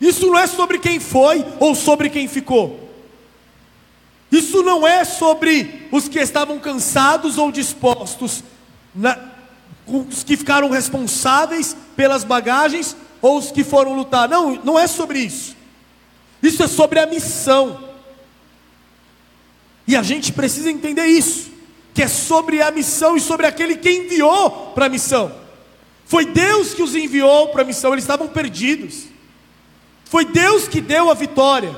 [0.00, 2.81] Isso não é sobre quem foi ou sobre quem ficou.
[4.32, 8.42] Isso não é sobre os que estavam cansados ou dispostos,
[8.94, 9.18] na,
[9.86, 14.26] os que ficaram responsáveis pelas bagagens ou os que foram lutar.
[14.30, 15.54] Não, não é sobre isso.
[16.42, 17.92] Isso é sobre a missão.
[19.86, 21.50] E a gente precisa entender isso,
[21.92, 25.30] que é sobre a missão e sobre aquele que enviou para a missão.
[26.06, 29.04] Foi Deus que os enviou para a missão, eles estavam perdidos.
[30.06, 31.76] Foi Deus que deu a vitória.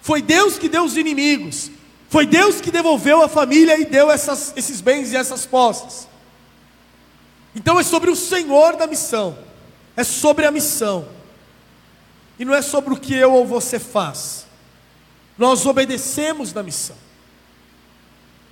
[0.00, 1.70] Foi Deus que deu os inimigos.
[2.10, 6.08] Foi Deus que devolveu a família e deu essas, esses bens e essas posses.
[7.54, 9.38] Então é sobre o Senhor da missão,
[9.96, 11.06] é sobre a missão,
[12.36, 14.44] e não é sobre o que eu ou você faz.
[15.38, 16.96] Nós obedecemos na missão,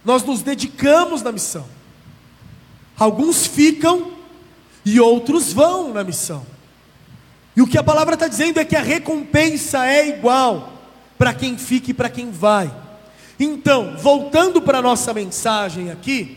[0.04, 1.66] nós nos dedicamos na missão.
[2.96, 4.12] Alguns ficam
[4.84, 6.46] e outros vão na missão.
[7.56, 10.74] E o que a palavra está dizendo é que a recompensa é igual
[11.18, 12.87] para quem fica e para quem vai.
[13.38, 16.36] Então, voltando para a nossa mensagem aqui,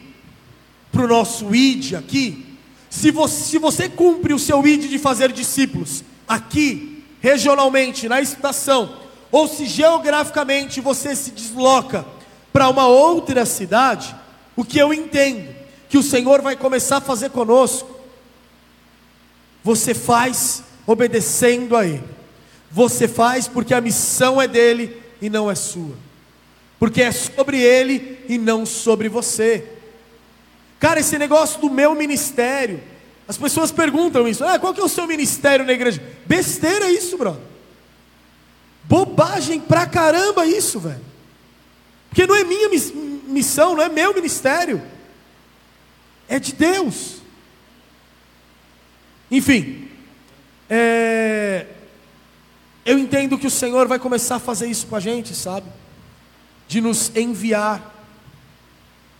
[0.92, 2.46] para o nosso ID aqui,
[2.90, 8.98] se você, se você cumpre o seu ID de fazer discípulos aqui, regionalmente, na estação,
[9.32, 12.06] ou se geograficamente você se desloca
[12.54, 14.14] para uma outra cidade,
[14.56, 15.56] o que eu entendo
[15.90, 17.90] que o Senhor vai começar a fazer conosco,
[19.64, 22.04] você faz obedecendo a Ele,
[22.70, 26.11] você faz porque a missão é dele e não é sua
[26.82, 29.72] porque é sobre ele e não sobre você.
[30.80, 32.82] Cara, esse negócio do meu ministério,
[33.28, 36.02] as pessoas perguntam isso, ah, qual que é o seu ministério na igreja?
[36.26, 37.44] Besteira isso, brother.
[38.86, 41.06] Bobagem pra caramba isso, velho.
[42.10, 42.68] Porque não é minha
[43.28, 44.82] missão, não é meu ministério.
[46.28, 47.18] É de Deus.
[49.30, 49.88] Enfim,
[50.68, 51.68] é...
[52.84, 55.68] eu entendo que o Senhor vai começar a fazer isso com a gente, sabe?
[56.72, 58.08] De nos enviar.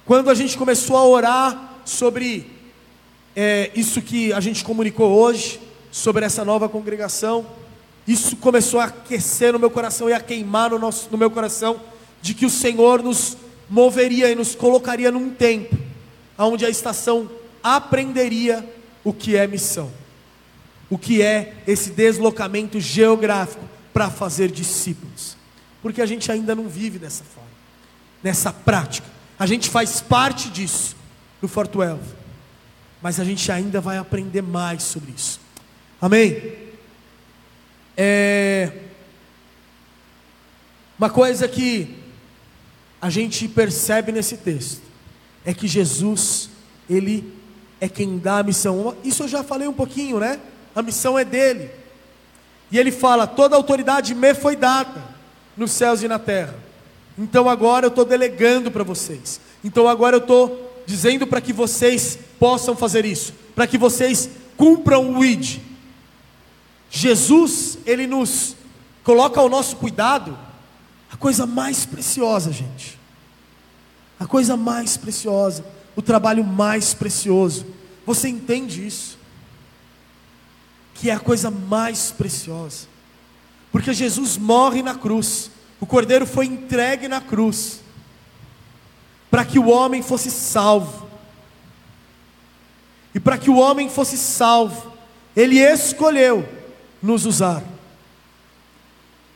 [0.06, 2.50] Quando a gente começou a orar sobre
[3.36, 5.60] é, isso que a gente comunicou hoje,
[5.92, 7.46] sobre essa nova congregação,
[8.08, 11.82] isso começou a aquecer no meu coração e a queimar no, nosso, no meu coração,
[12.22, 13.36] de que o Senhor nos
[13.70, 15.78] moveria e nos colocaria num tempo,
[16.38, 17.30] onde a estação
[17.62, 18.66] aprenderia
[19.04, 19.92] o que é missão,
[20.90, 25.36] o que é esse deslocamento geográfico para fazer discípulos,
[25.82, 27.41] porque a gente ainda não vive dessa forma
[28.24, 29.08] nessa prática.
[29.38, 30.96] A gente faz parte disso
[31.42, 32.00] no Fort 12,
[33.02, 35.40] mas a gente ainda vai aprender mais sobre isso.
[36.00, 36.54] Amém?
[37.98, 38.72] É...
[40.98, 41.98] Uma coisa que
[43.02, 44.84] a gente percebe nesse texto
[45.44, 46.50] é que Jesus,
[46.88, 47.34] Ele
[47.80, 48.96] é quem dá a missão.
[49.04, 50.40] Isso eu já falei um pouquinho, né?
[50.76, 51.72] A missão é dele.
[52.72, 55.02] E ele fala: toda autoridade me foi dada
[55.58, 56.56] nos céus e na terra.
[57.22, 59.40] Então agora eu estou delegando para vocês.
[59.64, 65.16] Então agora eu estou dizendo para que vocês possam fazer isso, para que vocês cumpram
[65.16, 65.60] o ID.
[66.90, 68.56] Jesus, ele nos
[69.04, 70.36] coloca ao nosso cuidado
[71.12, 73.00] a coisa mais preciosa, gente.
[74.20, 75.64] A coisa mais preciosa,
[75.96, 77.68] o trabalho mais precioso.
[78.04, 79.20] Você entende isso?
[80.96, 82.88] Que é a coisa mais preciosa.
[83.72, 85.52] Porque Jesus morre na cruz.
[85.82, 87.82] O cordeiro foi entregue na cruz
[89.32, 91.10] para que o homem fosse salvo.
[93.16, 94.94] E para que o homem fosse salvo,
[95.36, 96.48] ele escolheu
[97.02, 97.64] nos usar.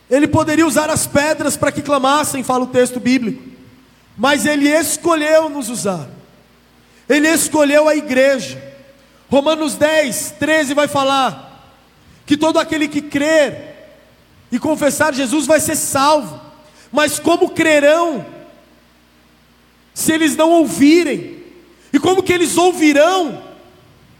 [0.08, 3.42] Ele poderia usar as pedras para que clamassem, fala o texto bíblico,
[4.16, 6.08] mas ele escolheu nos usar.
[7.08, 8.62] Ele escolheu a igreja.
[9.28, 11.74] Romanos 10, 13 vai falar
[12.24, 13.75] que todo aquele que crer
[14.50, 16.40] e confessar Jesus vai ser salvo.
[16.92, 18.24] Mas como crerão
[19.94, 21.44] se eles não ouvirem?
[21.92, 23.42] E como que eles ouvirão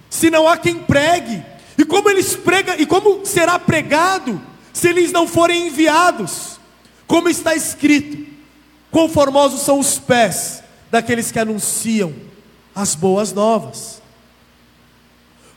[0.09, 1.43] se não há quem pregue?
[1.79, 4.41] E como eles pregam, e como será pregado
[4.73, 6.59] se eles não forem enviados?
[7.07, 8.27] Como está escrito:
[8.91, 12.15] Quão formosos são os pés daqueles que anunciam
[12.75, 14.03] as boas novas.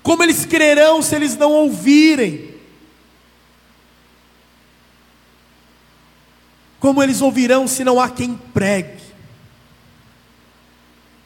[0.02, 2.59] Como eles crerão se eles não ouvirem?
[6.80, 9.02] Como eles ouvirão se não há quem pregue?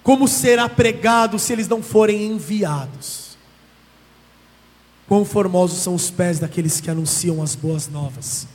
[0.02, 3.38] Como será pregado se eles não forem enviados?
[5.08, 8.48] Quão formosos são os pés daqueles que anunciam as boas novas.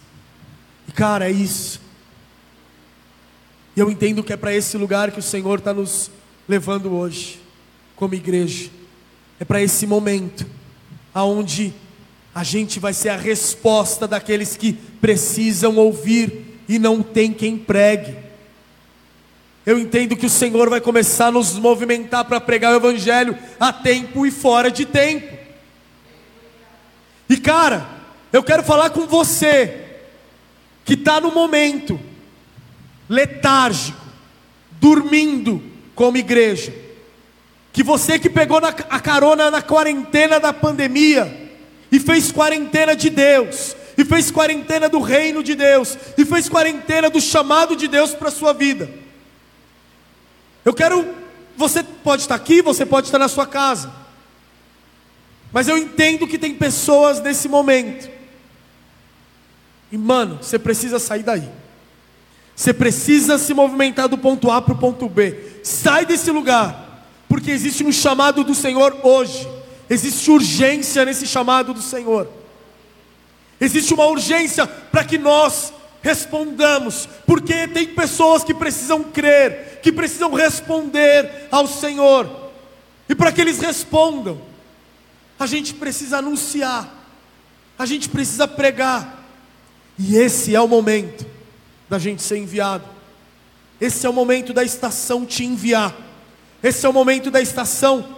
[0.89, 1.81] E cara, é isso.
[3.77, 6.11] E eu entendo que é para esse lugar que o Senhor está nos
[6.49, 7.41] levando hoje,
[7.95, 8.71] como igreja.
[9.39, 10.45] É para esse momento,
[11.15, 11.73] aonde
[12.35, 18.17] a gente vai ser a resposta daqueles que precisam ouvir e não tem quem pregue.
[19.65, 23.73] Eu entendo que o Senhor vai começar a nos movimentar para pregar o Evangelho a
[23.73, 25.37] tempo e fora de tempo.
[27.29, 27.87] E cara,
[28.33, 29.85] eu quero falar com você
[30.85, 32.01] que está no momento
[33.09, 34.07] letárgico,
[34.73, 35.63] dormindo
[35.95, 36.73] como igreja,
[37.73, 41.51] que você que pegou na, a carona na quarentena da pandemia
[41.93, 47.11] e fez quarentena de Deus, e fez quarentena do reino de Deus, e fez quarentena
[47.11, 48.89] do chamado de Deus para a sua vida.
[50.65, 51.05] Eu quero,
[51.57, 53.93] você pode estar aqui, você pode estar na sua casa,
[55.53, 58.09] mas eu entendo que tem pessoas nesse momento,
[59.91, 61.49] e mano, você precisa sair daí.
[62.55, 65.61] Você precisa se movimentar do ponto A para o ponto B.
[65.63, 69.49] Sai desse lugar, porque existe um chamado do Senhor hoje.
[69.89, 72.29] Existe urgência nesse chamado do Senhor.
[73.61, 80.33] Existe uma urgência para que nós respondamos, porque tem pessoas que precisam crer, que precisam
[80.33, 82.51] responder ao Senhor,
[83.09, 84.41] e para que eles respondam,
[85.39, 86.89] a gente precisa anunciar,
[87.79, 89.25] a gente precisa pregar,
[89.99, 91.27] e esse é o momento
[91.89, 92.85] da gente ser enviado,
[93.81, 95.95] esse é o momento da estação te enviar,
[96.63, 98.18] esse é o momento da estação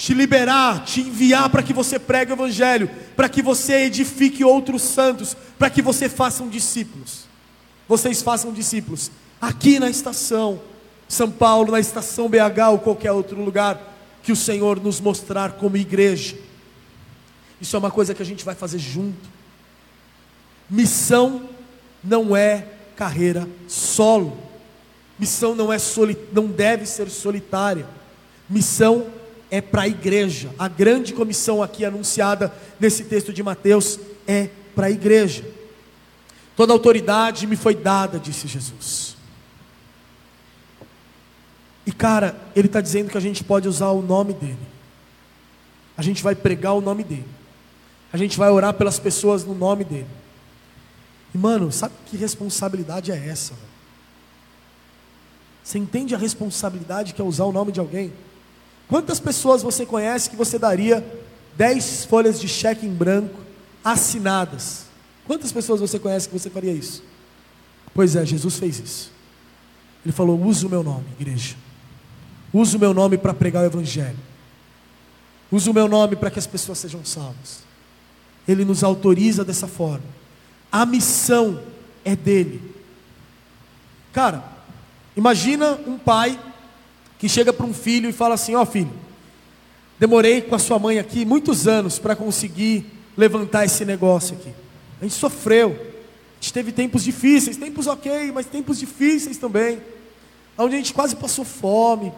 [0.00, 4.80] te liberar, te enviar para que você pregue o Evangelho, para que você edifique outros
[4.80, 7.26] santos, para que você faça um discípulos.
[7.86, 10.58] Vocês façam discípulos aqui na estação
[11.06, 13.78] São Paulo, na estação BH ou qualquer outro lugar
[14.22, 16.34] que o Senhor nos mostrar como igreja.
[17.60, 19.28] Isso é uma coisa que a gente vai fazer junto.
[20.70, 21.46] Missão
[22.02, 24.34] não é carreira solo.
[25.18, 27.86] Missão não é soli, não deve ser solitária.
[28.48, 29.19] Missão
[29.50, 30.50] é para a igreja.
[30.58, 35.44] A grande comissão aqui anunciada nesse texto de Mateus é para a igreja.
[36.56, 39.16] Toda autoridade me foi dada, disse Jesus.
[41.86, 44.58] E cara, ele está dizendo que a gente pode usar o nome dele.
[45.96, 47.26] A gente vai pregar o nome dele.
[48.12, 50.06] A gente vai orar pelas pessoas no nome dele.
[51.34, 53.54] E mano, sabe que responsabilidade é essa?
[55.62, 58.12] Você entende a responsabilidade que é usar o nome de alguém?
[58.90, 61.06] Quantas pessoas você conhece que você daria
[61.56, 63.38] 10 folhas de cheque em branco
[63.84, 64.86] assinadas?
[65.24, 67.04] Quantas pessoas você conhece que você faria isso?
[67.94, 69.12] Pois é, Jesus fez isso.
[70.04, 71.54] Ele falou: use o meu nome, igreja.
[72.52, 74.18] Use o meu nome para pregar o Evangelho.
[75.52, 77.62] Use o meu nome para que as pessoas sejam salvas.
[78.48, 80.02] Ele nos autoriza dessa forma.
[80.72, 81.62] A missão
[82.04, 82.74] é dele.
[84.12, 84.42] Cara,
[85.16, 86.36] imagina um pai
[87.20, 88.90] que chega para um filho e fala assim: Ó oh, filho,
[89.98, 94.50] demorei com a sua mãe aqui muitos anos para conseguir levantar esse negócio aqui.
[95.00, 99.80] A gente sofreu, a gente teve tempos difíceis, tempos ok, mas tempos difíceis também,
[100.56, 102.10] onde a gente quase passou fome.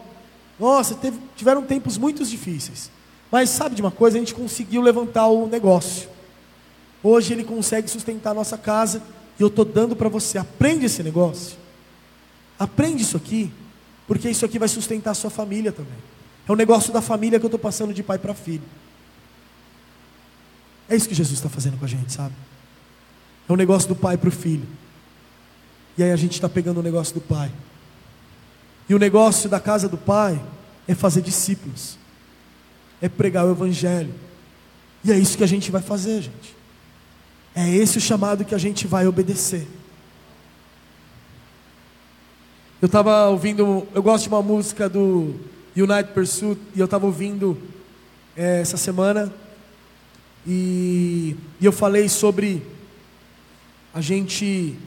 [0.57, 2.89] Nossa, teve, tiveram tempos muito difíceis.
[3.29, 4.15] Mas sabe de uma coisa?
[4.15, 6.07] A gente conseguiu levantar o negócio.
[7.01, 9.03] Hoje ele consegue sustentar a nossa casa
[9.37, 10.37] e eu estou dando para você.
[10.37, 11.57] Aprende esse negócio.
[12.57, 13.51] Aprende isso aqui
[14.07, 15.97] porque isso aqui vai sustentar a sua família também.
[16.47, 18.63] É o negócio da família que eu estou passando de pai para filho.
[20.89, 22.35] É isso que Jesus está fazendo com a gente, sabe?
[23.47, 24.67] É o negócio do pai para o filho.
[25.97, 27.51] E aí a gente está pegando o negócio do pai.
[28.89, 30.41] E o negócio da casa do pai
[30.87, 31.97] é fazer discípulos,
[33.01, 34.13] é pregar o evangelho.
[35.03, 36.55] E é isso que a gente vai fazer, gente.
[37.55, 39.67] É esse o chamado que a gente vai obedecer.
[42.83, 45.35] Eu estava ouvindo, eu gosto de uma música do
[45.73, 47.57] United Pursuit, e eu estava ouvindo
[48.35, 49.33] é, essa semana,
[50.45, 52.61] e, e eu falei sobre
[53.93, 54.77] a gente,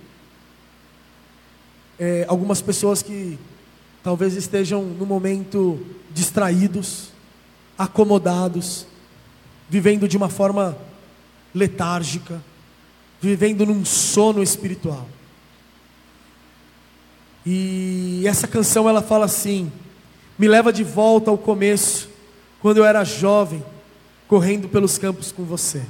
[1.99, 3.39] é, algumas pessoas que
[4.03, 5.81] talvez estejam no momento
[6.13, 7.09] distraídos,
[7.79, 8.87] acomodados,
[9.71, 10.77] vivendo de uma forma
[11.55, 12.43] letárgica,
[13.23, 15.09] vivendo num sono espiritual.
[17.47, 19.71] E essa canção ela fala assim:
[20.37, 22.09] me leva de volta ao começo,
[22.61, 23.65] quando eu era jovem,
[24.27, 25.83] correndo pelos campos com você.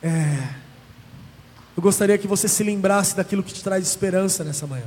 [0.00, 0.54] É,
[1.76, 4.86] eu gostaria que você se lembrasse daquilo que te traz esperança nessa manhã.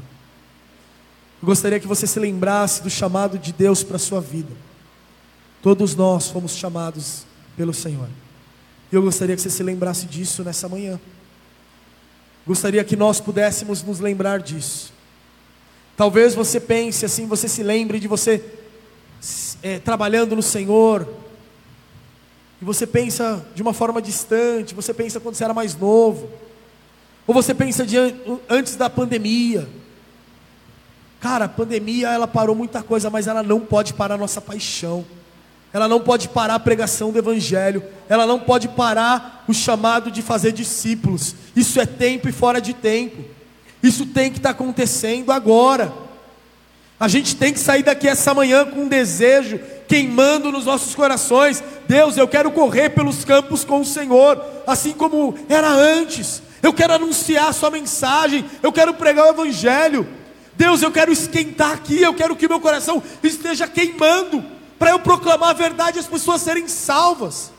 [1.42, 4.56] Eu gostaria que você se lembrasse do chamado de Deus para a sua vida.
[5.62, 7.26] Todos nós fomos chamados
[7.58, 8.08] pelo Senhor.
[8.92, 11.00] E eu gostaria que você se lembrasse disso nessa manhã.
[12.46, 14.92] Gostaria que nós pudéssemos nos lembrar disso.
[15.96, 18.44] Talvez você pense assim, você se lembre de você
[19.62, 21.08] é, trabalhando no Senhor,
[22.62, 26.30] e você pensa de uma forma distante, você pensa quando você era mais novo,
[27.26, 27.98] ou você pensa de,
[28.50, 29.68] antes da pandemia.
[31.20, 35.06] Cara, a pandemia ela parou muita coisa, mas ela não pode parar a nossa paixão
[35.74, 40.22] ela não pode parar a pregação do Evangelho, ela não pode parar o chamado de
[40.22, 41.36] fazer discípulos.
[41.56, 43.24] Isso é tempo e fora de tempo.
[43.82, 45.92] Isso tem que estar acontecendo agora.
[47.00, 51.64] A gente tem que sair daqui essa manhã com um desejo queimando nos nossos corações.
[51.88, 56.44] Deus, eu quero correr pelos campos com o Senhor, assim como era antes.
[56.62, 60.08] Eu quero anunciar a Sua mensagem, eu quero pregar o Evangelho.
[60.56, 64.53] Deus, eu quero esquentar aqui, eu quero que meu coração esteja queimando
[64.84, 67.54] para eu proclamar a verdade e as pessoas serem salvas.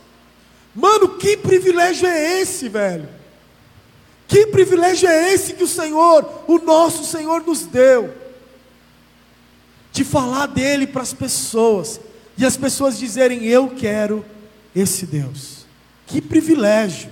[0.75, 3.09] Mano, que privilégio é esse, velho?
[4.29, 8.13] Que privilégio é esse que o Senhor, o nosso Senhor, nos deu?
[9.91, 11.99] De falar dele para as pessoas,
[12.37, 14.23] e as pessoas dizerem: Eu quero
[14.77, 15.65] esse Deus.
[16.07, 17.11] Que privilégio.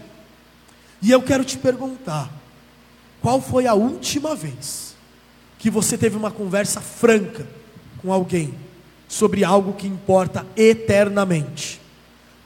[1.00, 2.30] E eu quero te perguntar:
[3.22, 4.94] qual foi a última vez
[5.58, 7.48] que você teve uma conversa franca
[8.02, 8.54] com alguém
[9.12, 11.78] sobre algo que importa eternamente.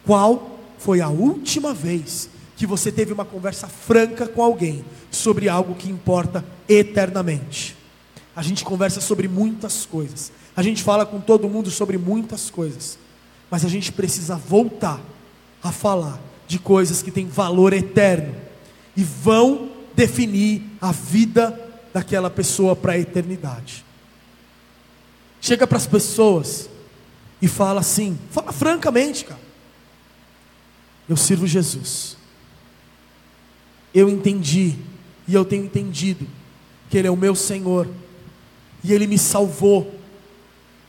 [0.04, 5.76] Qual foi a última vez que você teve uma conversa franca com alguém sobre algo
[5.76, 7.76] que importa eternamente?
[8.34, 12.98] A gente conversa sobre muitas coisas, a gente fala com todo mundo sobre muitas coisas,
[13.48, 15.00] mas a gente precisa voltar
[15.62, 18.34] a falar de coisas que têm valor eterno
[18.96, 21.56] e vão definir a vida
[21.94, 23.85] daquela pessoa para a eternidade.
[25.46, 26.68] Chega para as pessoas
[27.40, 29.38] e fala assim, fala francamente, cara.
[31.08, 32.16] Eu sirvo Jesus.
[33.94, 34.74] Eu entendi
[35.28, 36.26] e eu tenho entendido
[36.90, 37.88] que Ele é o meu Senhor
[38.82, 39.94] e Ele me salvou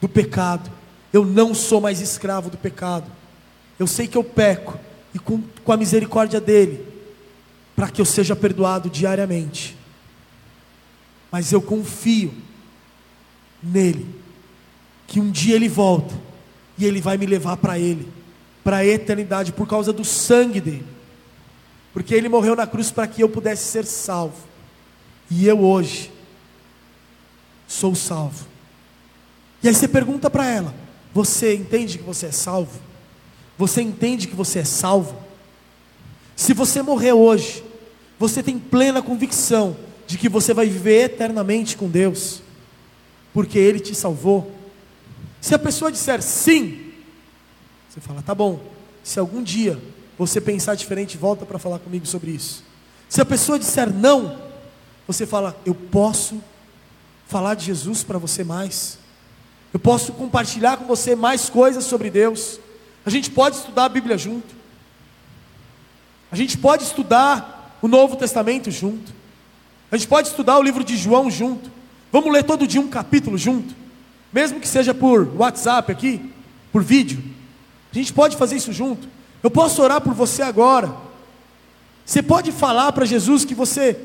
[0.02, 0.72] do pecado.
[1.14, 3.12] Eu não sou mais escravo do pecado.
[3.78, 4.80] Eu sei que eu peco
[5.14, 6.84] e com, com a misericórdia dele,
[7.76, 9.78] para que eu seja perdoado diariamente.
[11.32, 12.34] Mas eu confio
[13.62, 14.26] nele
[15.08, 16.14] que um dia ele volta
[16.78, 18.08] e ele vai me levar para ele,
[18.64, 20.86] para a eternidade, por causa do sangue dele.
[21.94, 24.46] Porque ele morreu na cruz para que eu pudesse ser salvo.
[25.32, 26.12] E eu hoje
[27.68, 28.46] sou salvo.
[29.64, 30.76] E aí você pergunta para ela:
[31.14, 32.80] Você entende que você é salvo?
[33.58, 35.18] Você entende que você é salvo?
[36.36, 37.64] Se você morrer hoje,
[38.20, 42.42] você tem plena convicção de que você vai viver eternamente com Deus,
[43.34, 44.57] porque Ele te salvou.
[45.42, 46.92] Se a pessoa disser sim,
[47.90, 48.60] você fala, tá bom.
[49.04, 49.82] Se algum dia
[50.18, 52.64] você pensar diferente, volta para falar comigo sobre isso.
[53.08, 54.38] Se a pessoa disser não,
[55.08, 56.42] você fala, eu posso
[57.28, 58.98] falar de Jesus para você mais.
[59.74, 62.60] Eu posso compartilhar com você mais coisas sobre Deus.
[63.06, 64.56] A gente pode estudar a Bíblia junto.
[66.32, 69.14] A gente pode estudar o Novo Testamento junto.
[69.92, 71.72] A gente pode estudar o livro de João junto.
[72.12, 73.87] Vamos ler todo dia um capítulo junto
[74.32, 76.34] mesmo que seja por WhatsApp aqui,
[76.72, 77.24] por vídeo.
[77.92, 79.08] A gente pode fazer isso junto.
[79.42, 80.94] Eu posso orar por você agora.
[82.06, 84.00] Você pode falar para Jesus que você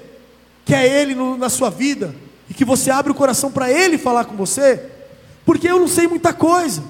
[0.64, 2.14] quer Ele no, na sua vida
[2.49, 4.91] e que você abre o coração para Ele falar com você.
[5.45, 6.83] porque eu não sei muita coisa.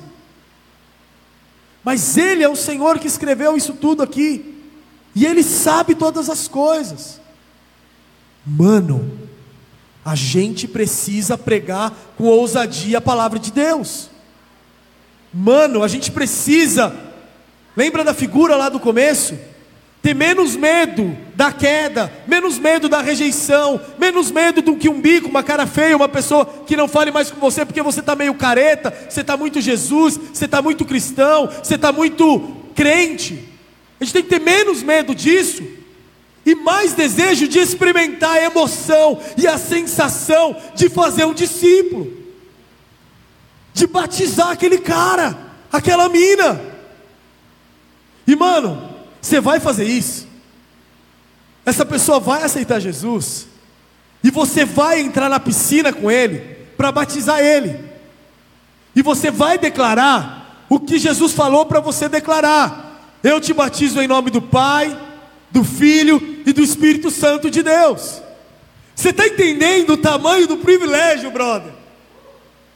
[1.84, 4.62] Mas Ele é o Senhor que escreveu isso tudo aqui,
[5.14, 7.20] e Ele sabe todas as coisas.
[8.46, 9.21] Mano,
[10.04, 14.10] a gente precisa pregar com ousadia a palavra de Deus.
[15.32, 16.94] Mano, a gente precisa,
[17.76, 19.38] lembra da figura lá do começo?
[20.02, 25.28] Ter menos medo da queda, menos medo da rejeição, menos medo do que um bico,
[25.28, 28.34] uma cara feia, uma pessoa que não fale mais com você porque você está meio
[28.34, 33.48] careta, você está muito Jesus, você está muito cristão, você está muito crente.
[34.00, 35.62] A gente tem que ter menos medo disso
[36.44, 42.12] e mais desejo de experimentar a emoção e a sensação de fazer um discípulo,
[43.72, 45.38] de batizar aquele cara,
[45.72, 46.60] aquela mina.
[48.26, 48.90] E mano,
[49.20, 50.26] você vai fazer isso?
[51.64, 53.46] Essa pessoa vai aceitar Jesus,
[54.24, 56.40] e você vai entrar na piscina com ele
[56.76, 57.78] para batizar ele,
[58.96, 64.08] e você vai declarar o que Jesus falou para você declarar: Eu te batizo em
[64.08, 64.98] nome do Pai,
[65.52, 68.20] do Filho e do Espírito Santo de Deus.
[68.94, 71.72] Você está entendendo o tamanho do privilégio, brother?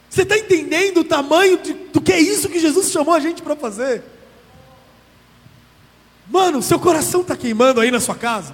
[0.09, 3.41] Você está entendendo o tamanho de, do que é isso que Jesus chamou a gente
[3.41, 4.03] para fazer?
[6.29, 8.53] Mano, seu coração está queimando aí na sua casa.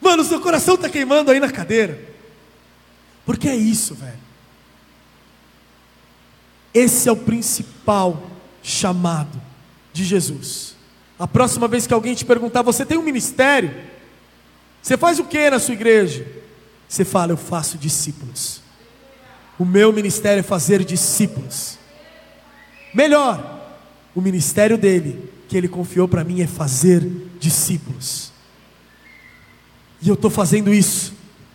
[0.00, 2.00] Mano, seu coração está queimando aí na cadeira.
[3.24, 4.24] Porque é isso, velho.
[6.72, 8.30] Esse é o principal
[8.62, 9.40] chamado
[9.92, 10.73] de Jesus.
[11.24, 13.74] A próxima vez que alguém te perguntar, você tem um ministério?
[14.82, 16.26] Você faz o que na sua igreja?
[16.86, 18.60] Você fala, eu faço discípulos.
[19.58, 21.78] O meu ministério é fazer discípulos.
[22.92, 23.58] Melhor,
[24.14, 27.00] o ministério dele que Ele confiou para mim é fazer
[27.40, 28.30] discípulos.
[30.02, 31.14] E eu estou fazendo isso,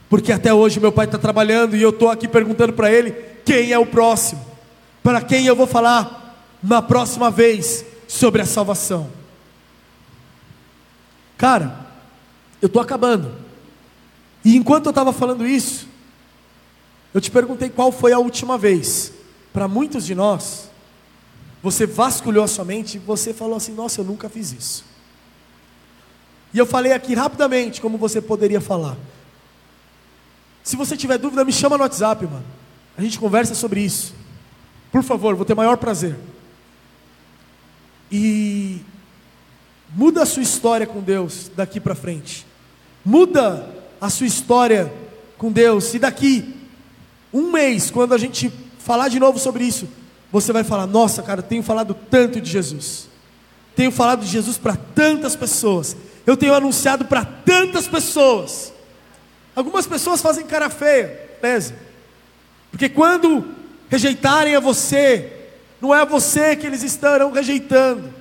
[0.09, 3.11] porque até hoje meu pai está trabalhando e eu estou aqui perguntando para ele
[3.45, 4.43] quem é o próximo,
[5.03, 9.18] para quem eu vou falar na próxima vez sobre a salvação.
[11.39, 11.87] Cara,
[12.61, 13.33] eu estou acabando.
[14.43, 15.87] E enquanto eu estava falando isso,
[17.13, 19.13] eu te perguntei qual foi a última vez.
[19.53, 20.69] Para muitos de nós,
[21.63, 24.85] você vasculhou a sua mente e você falou assim: Nossa, eu nunca fiz isso.
[26.53, 28.97] E eu falei aqui rapidamente como você poderia falar.
[30.61, 32.45] Se você tiver dúvida, me chama no WhatsApp, mano.
[32.97, 34.13] A gente conversa sobre isso.
[34.91, 36.17] Por favor, vou ter maior prazer.
[38.11, 38.81] E
[39.95, 42.45] muda a sua história com Deus daqui para frente.
[43.03, 43.67] Muda
[43.99, 44.91] a sua história
[45.37, 45.93] com Deus.
[45.93, 46.55] E daqui
[47.33, 49.87] um mês, quando a gente falar de novo sobre isso,
[50.31, 53.07] você vai falar: Nossa, cara, tenho falado tanto de Jesus,
[53.75, 58.73] tenho falado de Jesus para tantas pessoas, eu tenho anunciado para tantas pessoas.
[59.55, 61.75] Algumas pessoas fazem cara feia, beleza?
[62.71, 63.45] Porque quando
[63.89, 65.33] rejeitarem a você,
[65.81, 68.13] não é a você que eles estarão rejeitando,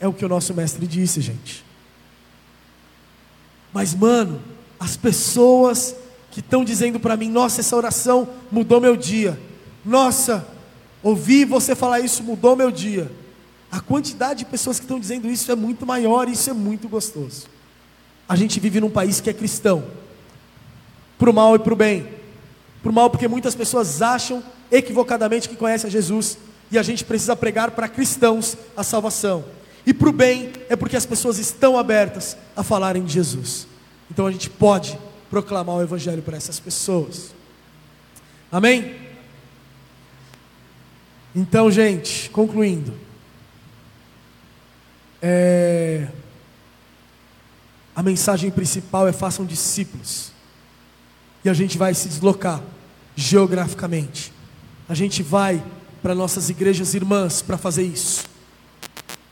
[0.00, 1.64] é o que o nosso mestre disse, gente.
[3.72, 4.40] Mas, mano,
[4.78, 5.94] as pessoas
[6.30, 9.38] que estão dizendo para mim: Nossa, essa oração mudou meu dia.
[9.84, 10.46] Nossa,
[11.02, 13.10] Ouvir você falar isso mudou meu dia.
[13.70, 16.88] A quantidade de pessoas que estão dizendo isso é muito maior e isso é muito
[16.88, 17.46] gostoso.
[18.28, 19.84] A gente vive num país que é cristão,
[21.18, 22.06] para o mal e para o bem.
[22.82, 26.38] Para o mal, porque muitas pessoas acham equivocadamente que conhecem a Jesus
[26.70, 29.44] e a gente precisa pregar para cristãos a salvação.
[29.88, 33.66] E para o bem, é porque as pessoas estão abertas a falarem de Jesus.
[34.10, 34.98] Então a gente pode
[35.30, 37.34] proclamar o Evangelho para essas pessoas.
[38.52, 38.96] Amém?
[41.34, 42.92] Então, gente, concluindo.
[45.22, 46.08] É...
[47.96, 50.32] A mensagem principal é façam discípulos.
[51.42, 52.62] E a gente vai se deslocar
[53.16, 54.34] geograficamente.
[54.86, 55.64] A gente vai
[56.02, 58.27] para nossas igrejas irmãs para fazer isso.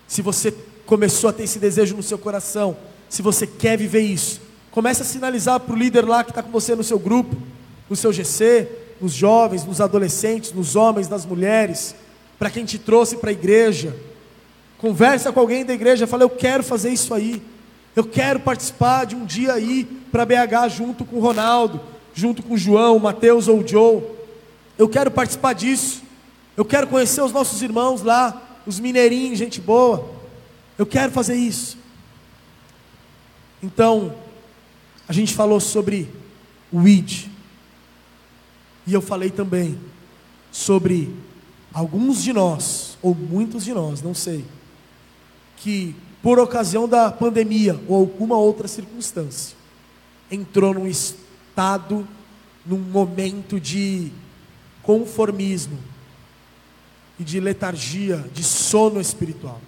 [0.07, 0.55] Se você
[0.85, 2.77] começou a ter esse desejo no seu coração,
[3.09, 4.41] se você quer viver isso,
[4.71, 7.37] comece a sinalizar para o líder lá que está com você no seu grupo,
[7.89, 8.69] no seu GC,
[9.01, 11.95] nos jovens, nos adolescentes, nos homens, nas mulheres,
[12.39, 13.95] para quem te trouxe para a igreja.
[14.79, 17.43] Conversa com alguém da igreja, fala: Eu quero fazer isso aí.
[17.95, 21.81] Eu quero participar de um dia aí para BH junto com o Ronaldo,
[22.15, 24.03] junto com o João, o Mateus ou o Joe.
[24.77, 26.03] Eu quero participar disso.
[26.57, 30.11] Eu quero conhecer os nossos irmãos lá, os mineirinhos, gente boa.
[30.77, 31.79] Eu quero fazer isso.
[33.63, 34.15] Então,
[35.09, 36.13] a gente falou sobre
[36.73, 37.27] o ID,
[38.87, 39.79] e eu falei também
[40.51, 41.15] sobre
[41.73, 44.45] alguns de nós, ou muitos de nós, não sei,
[45.57, 49.57] que por ocasião da pandemia ou alguma outra circunstância,
[50.31, 52.07] entrou num estado,
[52.65, 54.11] num momento de
[54.83, 55.79] conformismo,
[57.19, 59.61] e de letargia, de sono espiritual.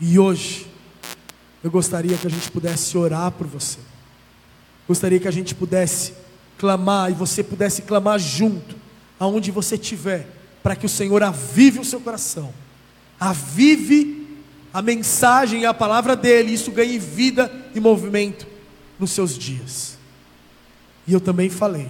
[0.00, 0.66] E hoje,
[1.62, 3.78] eu gostaria que a gente pudesse orar por você.
[4.86, 6.14] Gostaria que a gente pudesse
[6.56, 8.76] clamar e você pudesse clamar junto,
[9.18, 10.26] aonde você estiver,
[10.62, 12.52] para que o Senhor avive o seu coração,
[13.18, 14.26] avive
[14.72, 18.46] a mensagem e a palavra dele, isso ganhe vida e movimento
[18.98, 19.96] nos seus dias.
[21.06, 21.88] E eu também falei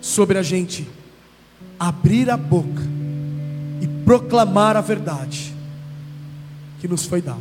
[0.00, 0.86] sobre a gente
[1.80, 2.82] abrir a boca
[3.80, 5.54] e proclamar a verdade
[6.78, 7.40] que nos foi dada.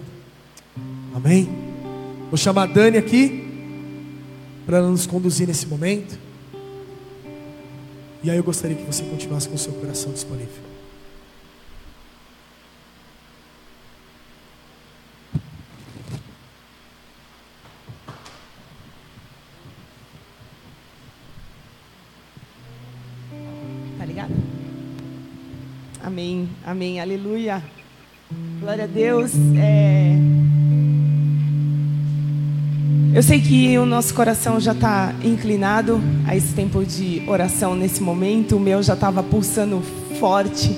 [1.14, 1.50] Amém?
[2.30, 3.46] Vou chamar a Dani aqui
[4.66, 6.18] para ela nos conduzir nesse momento.
[8.24, 10.69] E aí eu gostaria que você continuasse com o seu coração disponível.
[24.10, 24.34] Ligado?
[26.04, 27.62] Amém, amém, aleluia.
[28.60, 29.32] Glória a Deus.
[29.56, 30.16] É...
[33.14, 38.02] Eu sei que o nosso coração já está inclinado a esse tempo de oração nesse
[38.02, 38.56] momento.
[38.56, 39.82] O meu já estava pulsando
[40.20, 40.76] forte,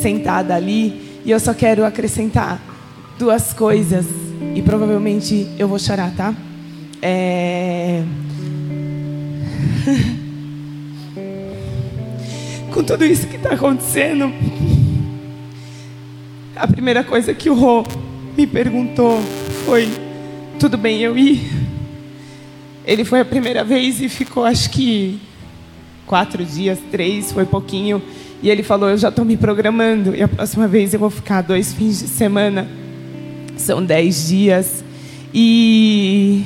[0.00, 1.20] sentada ali.
[1.24, 2.60] E eu só quero acrescentar
[3.18, 4.06] duas coisas.
[4.54, 6.34] E provavelmente eu vou chorar, tá?
[7.00, 8.02] É...
[12.78, 14.32] Com tudo isso que está acontecendo,
[16.54, 17.84] a primeira coisa que o Rô
[18.36, 19.20] me perguntou
[19.66, 19.88] foi:
[20.60, 21.40] tudo bem eu ir?
[22.86, 25.20] Ele foi a primeira vez e ficou, acho que
[26.06, 28.00] quatro dias, três, foi pouquinho.
[28.40, 30.14] E ele falou: Eu já estou me programando.
[30.14, 32.68] E a próxima vez eu vou ficar dois fins de semana.
[33.56, 34.84] São dez dias.
[35.34, 36.44] E.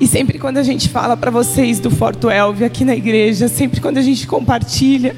[0.00, 3.80] E sempre quando a gente fala para vocês do Forto Elve aqui na igreja, sempre
[3.80, 5.14] quando a gente compartilha,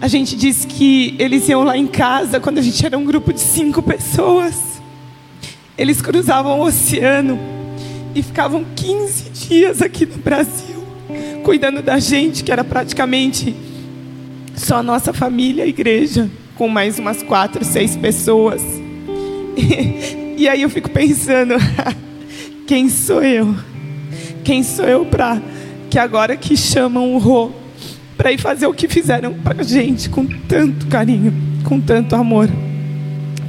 [0.00, 3.32] a gente diz que eles iam lá em casa quando a gente era um grupo
[3.32, 4.80] de cinco pessoas.
[5.78, 7.38] Eles cruzavam o oceano
[8.14, 10.82] e ficavam 15 dias aqui no Brasil,
[11.44, 13.54] cuidando da gente, que era praticamente
[14.54, 18.62] só a nossa família, a igreja, com mais umas quatro, seis pessoas.
[19.56, 21.54] E, e aí eu fico pensando,
[22.66, 23.54] quem sou eu?
[24.44, 25.40] Quem sou eu para
[25.88, 27.50] que agora que chamam o Rô
[28.16, 31.32] para ir fazer o que fizeram para gente com tanto carinho,
[31.64, 32.48] com tanto amor?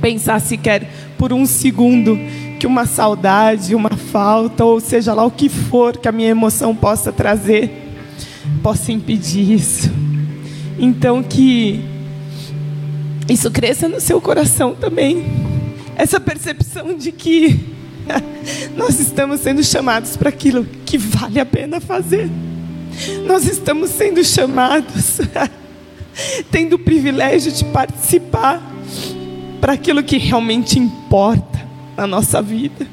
[0.02, 2.18] Pensar sequer por um segundo
[2.60, 6.76] que uma saudade, uma falta, ou seja lá o que for que a minha emoção
[6.76, 7.72] possa trazer,
[8.62, 9.92] possa impedir isso.
[10.78, 11.84] Então que
[13.30, 15.26] isso cresça no seu coração também.
[15.96, 17.73] Essa percepção de que
[18.76, 22.30] nós estamos sendo chamados para aquilo que vale a pena fazer.
[23.26, 25.20] Nós estamos sendo chamados,
[26.52, 28.62] tendo o privilégio de participar
[29.60, 31.66] para aquilo que realmente importa
[31.98, 32.86] na nossa vida.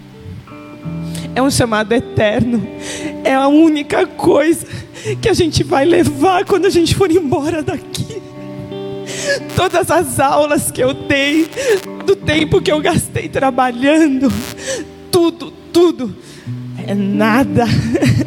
[1.35, 2.67] É um chamado eterno.
[3.25, 4.67] É a única coisa
[5.21, 8.21] que a gente vai levar quando a gente for embora daqui.
[9.55, 11.49] Todas as aulas que eu dei,
[12.07, 14.33] do tempo que eu gastei trabalhando,
[15.11, 16.17] tudo, tudo,
[16.87, 17.65] é nada,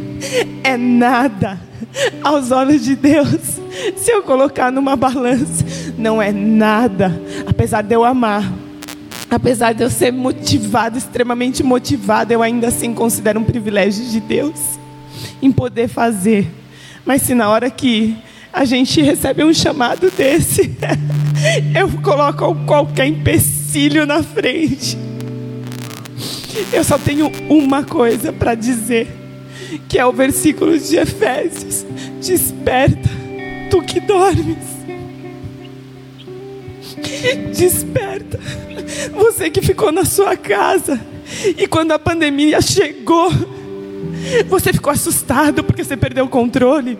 [0.63, 1.59] é nada
[2.23, 3.59] aos olhos de Deus.
[3.95, 5.65] Se eu colocar numa balança,
[5.97, 7.11] não é nada,
[7.47, 8.51] apesar de eu amar,
[9.29, 14.59] apesar de eu ser motivado, extremamente motivado, eu ainda assim considero um privilégio de Deus
[15.41, 16.47] em poder fazer.
[17.05, 18.15] Mas se na hora que
[18.51, 20.77] a gente recebe um chamado desse,
[21.75, 25.03] eu coloco qualquer empecilho na frente.
[26.72, 29.08] Eu só tenho uma coisa para dizer,
[29.88, 31.86] que é o versículo de Efésios:
[32.22, 33.10] Desperta,
[33.70, 34.74] tu que dormes.
[37.56, 38.39] Desperta,
[39.14, 40.99] você que ficou na sua casa
[41.58, 43.32] e quando a pandemia chegou,
[44.47, 46.97] você ficou assustado porque você perdeu o controle.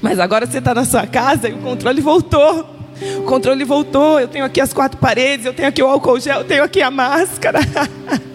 [0.00, 2.70] Mas agora você está na sua casa e o controle voltou.
[3.18, 4.20] O controle voltou.
[4.20, 6.80] Eu tenho aqui as quatro paredes, eu tenho aqui o álcool gel, eu tenho aqui
[6.80, 7.58] a máscara.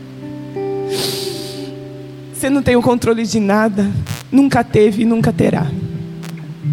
[2.34, 3.90] Você não tem o controle de nada,
[4.32, 5.68] nunca teve e nunca terá.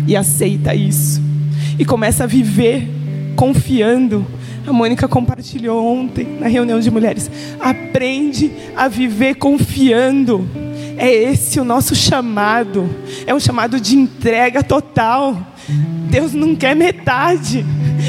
[0.06, 1.20] E aceita isso.
[1.78, 2.88] E começa a viver
[3.34, 4.26] confiando.
[4.66, 7.30] A Mônica compartilhou ontem na reunião de mulheres.
[7.60, 10.48] Aprende a viver confiando.
[10.96, 12.88] É esse o nosso chamado.
[13.26, 15.36] É um chamado de entrega total.
[16.08, 17.64] Deus não quer metade.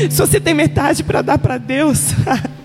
[0.09, 2.13] Se você tem metade para dar para Deus,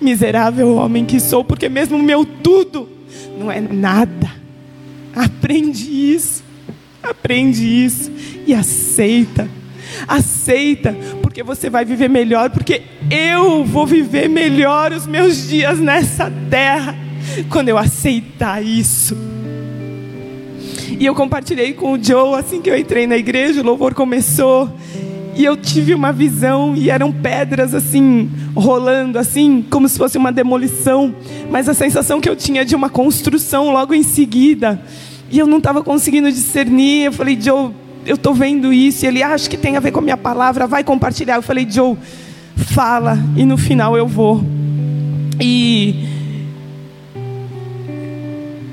[0.00, 2.88] miserável homem que sou, porque mesmo o meu tudo
[3.38, 4.30] não é nada.
[5.14, 6.42] Aprende isso.
[7.02, 8.10] Aprende isso
[8.46, 9.48] e aceita.
[10.06, 16.32] Aceita, porque você vai viver melhor, porque eu vou viver melhor os meus dias nessa
[16.48, 16.94] terra
[17.48, 19.16] quando eu aceitar isso.
[20.98, 24.70] E eu compartilhei com o Joe assim que eu entrei na igreja, o louvor começou.
[25.34, 30.32] E eu tive uma visão e eram pedras assim, rolando assim, como se fosse uma
[30.32, 31.14] demolição,
[31.50, 34.80] mas a sensação que eu tinha de uma construção logo em seguida.
[35.30, 37.06] E eu não estava conseguindo discernir.
[37.06, 37.70] Eu falei, Joe,
[38.04, 39.04] eu estou vendo isso.
[39.04, 41.36] E ele, ah, acho que tem a ver com a minha palavra, vai compartilhar.
[41.36, 41.96] Eu falei, Joe,
[42.56, 44.42] fala, e no final eu vou.
[45.40, 46.08] E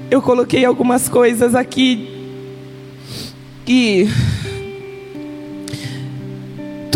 [0.09, 2.09] eu coloquei algumas coisas aqui
[3.65, 4.07] que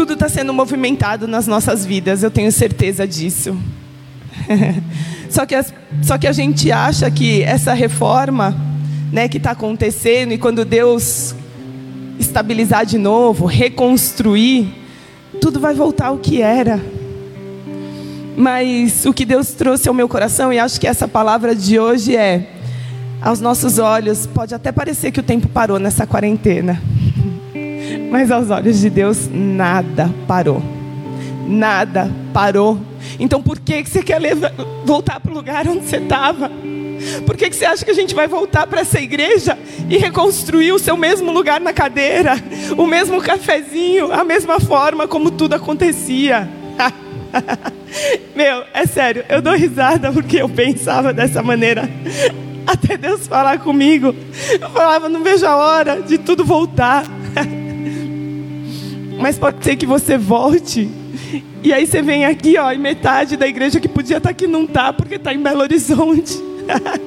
[0.01, 3.55] tudo está sendo movimentado nas nossas vidas, eu tenho certeza disso.
[5.29, 5.71] só, que as,
[6.01, 8.55] só que a gente acha que essa reforma
[9.11, 11.35] né, que está acontecendo e quando Deus
[12.17, 14.73] estabilizar de novo, reconstruir,
[15.39, 16.81] tudo vai voltar ao que era.
[18.35, 22.15] Mas o que Deus trouxe ao meu coração, e acho que essa palavra de hoje
[22.17, 22.49] é:
[23.21, 26.81] aos nossos olhos, pode até parecer que o tempo parou nessa quarentena.
[28.11, 30.61] Mas aos olhos de Deus, nada parou.
[31.47, 32.77] Nada parou.
[33.17, 34.19] Então por que, que você quer
[34.83, 36.51] voltar para o lugar onde você estava?
[37.25, 39.57] Por que, que você acha que a gente vai voltar para essa igreja
[39.89, 42.35] e reconstruir o seu mesmo lugar na cadeira,
[42.77, 46.49] o mesmo cafezinho, a mesma forma como tudo acontecia?
[48.35, 51.89] Meu, é sério, eu dou risada porque eu pensava dessa maneira.
[52.67, 54.13] Até Deus falar comigo.
[54.59, 57.05] Eu falava, não vejo a hora de tudo voltar.
[59.21, 60.89] Mas pode ser que você volte.
[61.63, 64.47] E aí você vem aqui, ó, e metade da igreja que podia estar tá aqui
[64.47, 66.37] não tá, porque está em Belo Horizonte.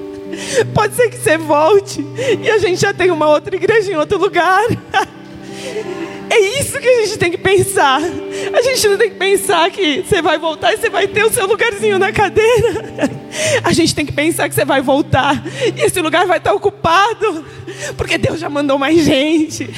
[0.73, 2.05] pode ser que você volte
[2.43, 4.65] e a gente já tem uma outra igreja em outro lugar.
[6.35, 8.01] É isso que a gente tem que pensar.
[8.03, 11.33] A gente não tem que pensar que você vai voltar e você vai ter o
[11.33, 12.93] seu lugarzinho na cadeira.
[13.63, 15.45] A gente tem que pensar que você vai voltar
[15.77, 17.45] e esse lugar vai estar ocupado.
[17.97, 19.69] Porque Deus já mandou mais gente.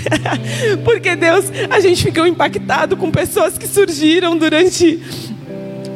[0.82, 4.98] Porque Deus, a gente ficou impactado com pessoas que surgiram durante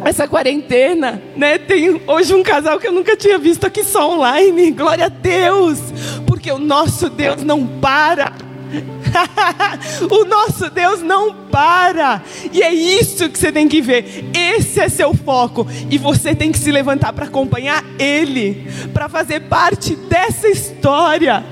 [0.05, 1.57] essa quarentena, né?
[1.57, 4.73] Tem hoje um casal que eu nunca tinha visto aqui só online.
[4.73, 5.79] Glória a Deus,
[6.27, 8.51] porque o nosso Deus não para.
[10.11, 12.23] o nosso Deus não para.
[12.53, 14.31] E é isso que você tem que ver.
[14.35, 15.67] Esse é seu foco.
[15.91, 21.45] E você tem que se levantar para acompanhar Ele, para fazer parte dessa história.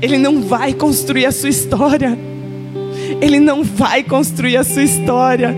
[0.00, 2.18] Ele não vai construir a sua história.
[3.20, 5.54] Ele não vai construir a sua história.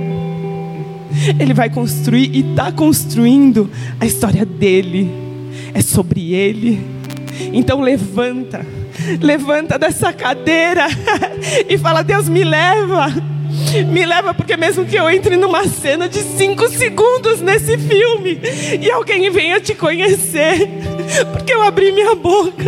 [1.38, 3.70] Ele vai construir e está construindo
[4.00, 5.10] a história dele.
[5.72, 6.84] É sobre ele.
[7.52, 8.64] Então levanta
[9.20, 10.86] levanta dessa cadeira
[11.68, 13.12] e fala: Deus, me leva.
[13.88, 18.40] Me leva, porque mesmo que eu entre numa cena de cinco segundos nesse filme
[18.80, 20.68] e alguém venha te conhecer,
[21.32, 22.64] porque eu abri minha boca,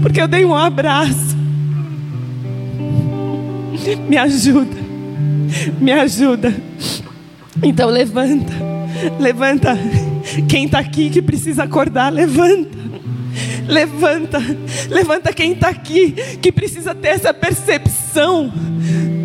[0.00, 1.36] porque eu dei um abraço.
[4.08, 4.76] Me ajuda,
[5.78, 6.54] me ajuda.
[7.62, 8.52] Então levanta,
[9.18, 9.78] levanta.
[10.48, 12.78] Quem está aqui que precisa acordar, levanta.
[13.70, 14.38] Levanta,
[14.88, 16.10] levanta quem está aqui,
[16.42, 18.52] que precisa ter essa percepção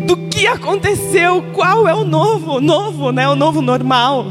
[0.06, 3.28] do que aconteceu, qual é o novo, novo, né?
[3.28, 4.26] O novo normal.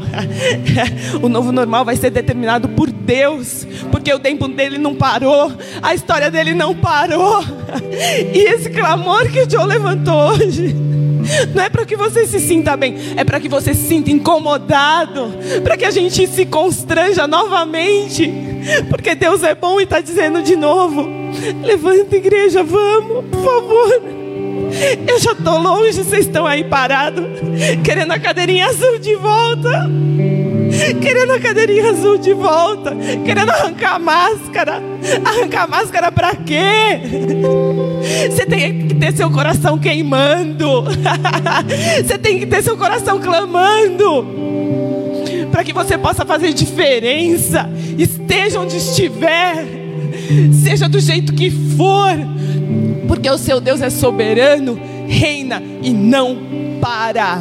[1.20, 5.52] o novo normal vai ser determinado por Deus, porque o tempo dele não parou,
[5.82, 7.44] a história dele não parou.
[8.34, 10.85] e esse clamor que o Joe levantou hoje
[11.54, 15.34] não é para que você se sinta bem, é para que você se sinta incomodado,
[15.62, 18.30] para que a gente se constranja novamente,
[18.88, 21.08] porque Deus é bom e está dizendo de novo:
[21.62, 24.02] levanta, igreja, vamos, por favor.
[25.08, 27.24] Eu já estou longe, vocês estão aí parados,
[27.84, 29.88] querendo a cadeirinha azul de volta.
[31.00, 34.82] Querendo a cadeirinha azul de volta, querendo arrancar a máscara.
[35.24, 37.00] Arrancar a máscara para quê?
[38.30, 40.84] Você tem que ter seu coração queimando.
[42.04, 44.26] Você tem que ter seu coração clamando.
[45.50, 47.68] Para que você possa fazer diferença.
[47.98, 49.64] Esteja onde estiver.
[50.62, 52.12] Seja do jeito que for.
[53.08, 56.36] Porque o seu Deus é soberano, reina e não
[56.80, 57.40] para.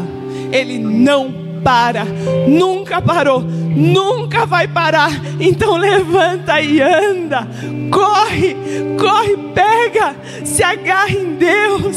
[0.52, 2.06] Ele não para para,
[2.48, 5.10] nunca parou, nunca vai parar.
[5.40, 7.48] Então levanta e anda,
[7.90, 8.56] corre,
[9.00, 11.96] corre, pega, se agarra em Deus,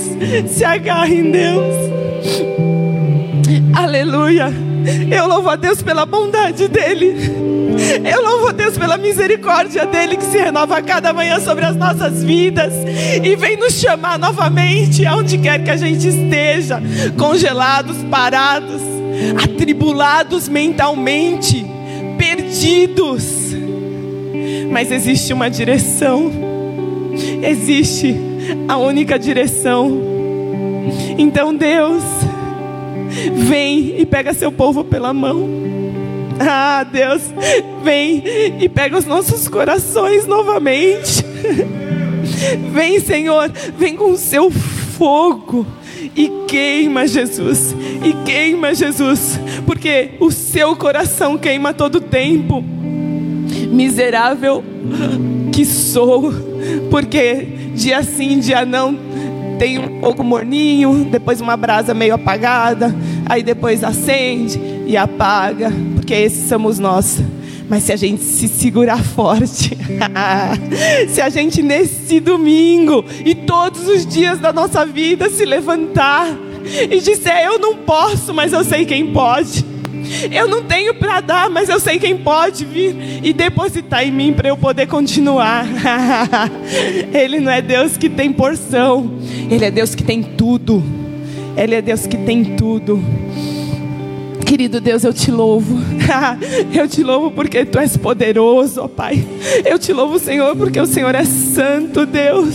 [0.49, 1.75] se agarra em Deus.
[3.75, 4.51] Aleluia.
[5.15, 7.15] Eu louvo a Deus pela bondade dEle.
[8.11, 11.77] Eu louvo a Deus pela misericórdia dEle que se renova a cada manhã sobre as
[11.77, 12.73] nossas vidas
[13.23, 16.81] e vem nos chamar novamente aonde quer que a gente esteja,
[17.19, 18.98] congelados, parados,
[19.43, 21.65] atribulados mentalmente,
[22.17, 23.25] perdidos.
[24.71, 26.31] Mas existe uma direção,
[27.43, 28.15] existe
[28.69, 30.01] a única direção.
[31.17, 32.03] Então, Deus,
[33.35, 35.49] vem e pega seu povo pela mão.
[36.41, 37.23] Ah, Deus,
[37.83, 38.23] vem
[38.61, 41.25] e pega os nossos corações novamente.
[42.73, 45.67] Vem, Senhor, vem com o seu fogo
[46.17, 47.75] e queima, Jesus.
[48.05, 52.65] E queima, Jesus, porque o seu coração queima todo tempo.
[53.71, 54.63] Miserável
[55.53, 56.33] que sou,
[56.91, 58.97] porque dia sim, dia não,
[59.59, 62.95] tem um pouco morninho, depois uma brasa meio apagada,
[63.27, 67.21] aí depois acende e apaga, porque esses somos nós.
[67.69, 69.77] Mas se a gente se segurar forte,
[71.09, 76.35] se a gente nesse domingo e todos os dias da nossa vida se levantar
[76.91, 79.65] e disser: Eu não posso, mas eu sei quem pode.
[80.31, 84.33] Eu não tenho para dar, mas eu sei quem pode vir e depositar em mim
[84.33, 85.67] para eu poder continuar.
[87.13, 89.19] Ele não é Deus que tem porção,
[89.51, 90.83] Ele é Deus que tem tudo.
[91.57, 93.03] Ele é Deus que tem tudo.
[94.49, 95.79] Querido Deus, eu te louvo.
[96.73, 99.23] eu te louvo porque tu és poderoso, ó Pai.
[99.63, 102.55] Eu te louvo, Senhor, porque o Senhor é santo, Deus.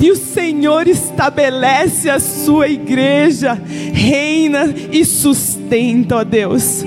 [0.00, 3.52] E o Senhor estabelece a sua igreja,
[3.92, 6.82] reina e sustenta, ó Deus.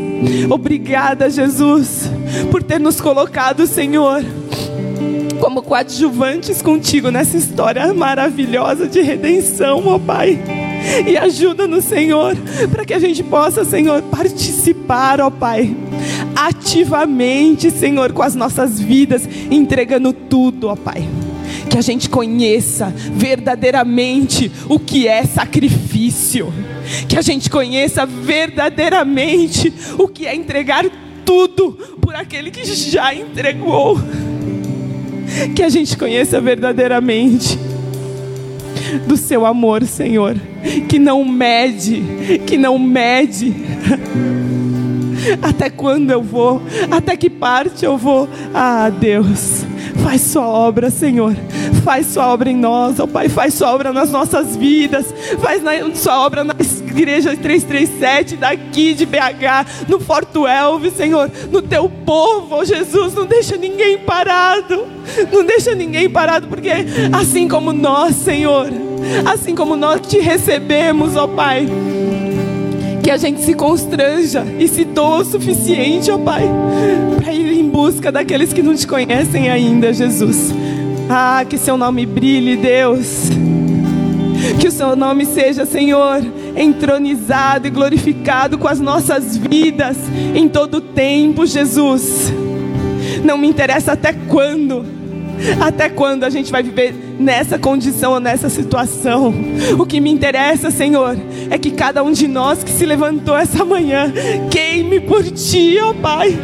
[0.49, 2.09] Obrigada, Jesus,
[2.49, 4.25] por ter nos colocado, Senhor,
[5.39, 10.58] como coadjuvantes contigo nessa história maravilhosa de redenção, ó Pai.
[11.05, 12.35] E ajuda-nos, Senhor,
[12.71, 15.75] para que a gente possa, Senhor, participar, ó Pai,
[16.35, 21.07] ativamente, Senhor, com as nossas vidas, entregando tudo, ó Pai.
[21.69, 26.51] Que a gente conheça verdadeiramente o que é sacrifício.
[27.07, 30.85] Que a gente conheça verdadeiramente o que é entregar
[31.23, 33.99] tudo por aquele que já entregou.
[35.55, 37.68] Que a gente conheça verdadeiramente
[39.05, 40.35] do seu amor, Senhor,
[40.87, 42.03] que não mede,
[42.45, 43.53] que não mede.
[45.41, 46.61] Até quando eu vou?
[46.89, 48.27] Até que parte eu vou?
[48.53, 49.65] Ah, Deus,
[50.03, 51.35] faz sua obra, Senhor.
[51.83, 53.29] Faz sua obra em nós, ó oh, Pai.
[53.29, 55.13] Faz sua obra nas nossas vidas.
[55.41, 55.61] Faz
[55.95, 56.53] sua obra na
[56.99, 61.31] igreja 337 daqui de BH, no Forto Elve, Senhor.
[61.51, 63.13] No teu povo, oh, Jesus.
[63.13, 64.85] Não deixa ninguém parado.
[65.31, 66.69] Não deixa ninguém parado, porque
[67.11, 68.67] assim como nós, Senhor,
[69.25, 71.67] assim como nós te recebemos, ó oh, Pai
[73.01, 76.43] que a gente se constranja e se doa o suficiente, ó Pai,
[77.15, 80.53] para ir em busca daqueles que não te conhecem ainda, Jesus.
[81.09, 83.29] Ah, que seu nome brilhe, Deus.
[84.59, 86.21] Que o seu nome seja, Senhor,
[86.59, 89.97] entronizado e glorificado com as nossas vidas
[90.35, 92.31] em todo tempo, Jesus.
[93.23, 94.99] Não me interessa até quando
[95.59, 99.33] até quando a gente vai viver nessa condição ou nessa situação?
[99.77, 101.17] O que me interessa, Senhor,
[101.49, 104.11] é que cada um de nós que se levantou essa manhã
[104.51, 106.37] queime por ti, ó Pai.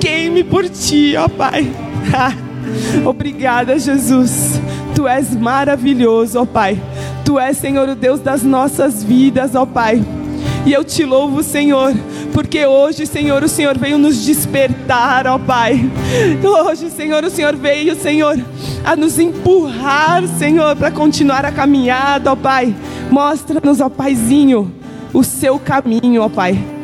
[0.00, 1.70] Queime por ti, ó Pai.
[3.04, 4.60] Obrigada, Jesus.
[4.94, 6.78] Tu és maravilhoso, ó Pai.
[7.28, 10.02] Tu és, Senhor, o Deus das nossas vidas, ó Pai.
[10.64, 11.92] E eu te louvo, Senhor,
[12.32, 15.78] porque hoje, Senhor, o Senhor veio nos despertar, ó Pai.
[16.42, 18.34] Hoje, Senhor, o Senhor veio, Senhor,
[18.82, 22.74] a nos empurrar, Senhor, para continuar a caminhada, ó Pai.
[23.10, 24.72] Mostra-nos, ó Paizinho,
[25.12, 26.77] o seu caminho, ó Pai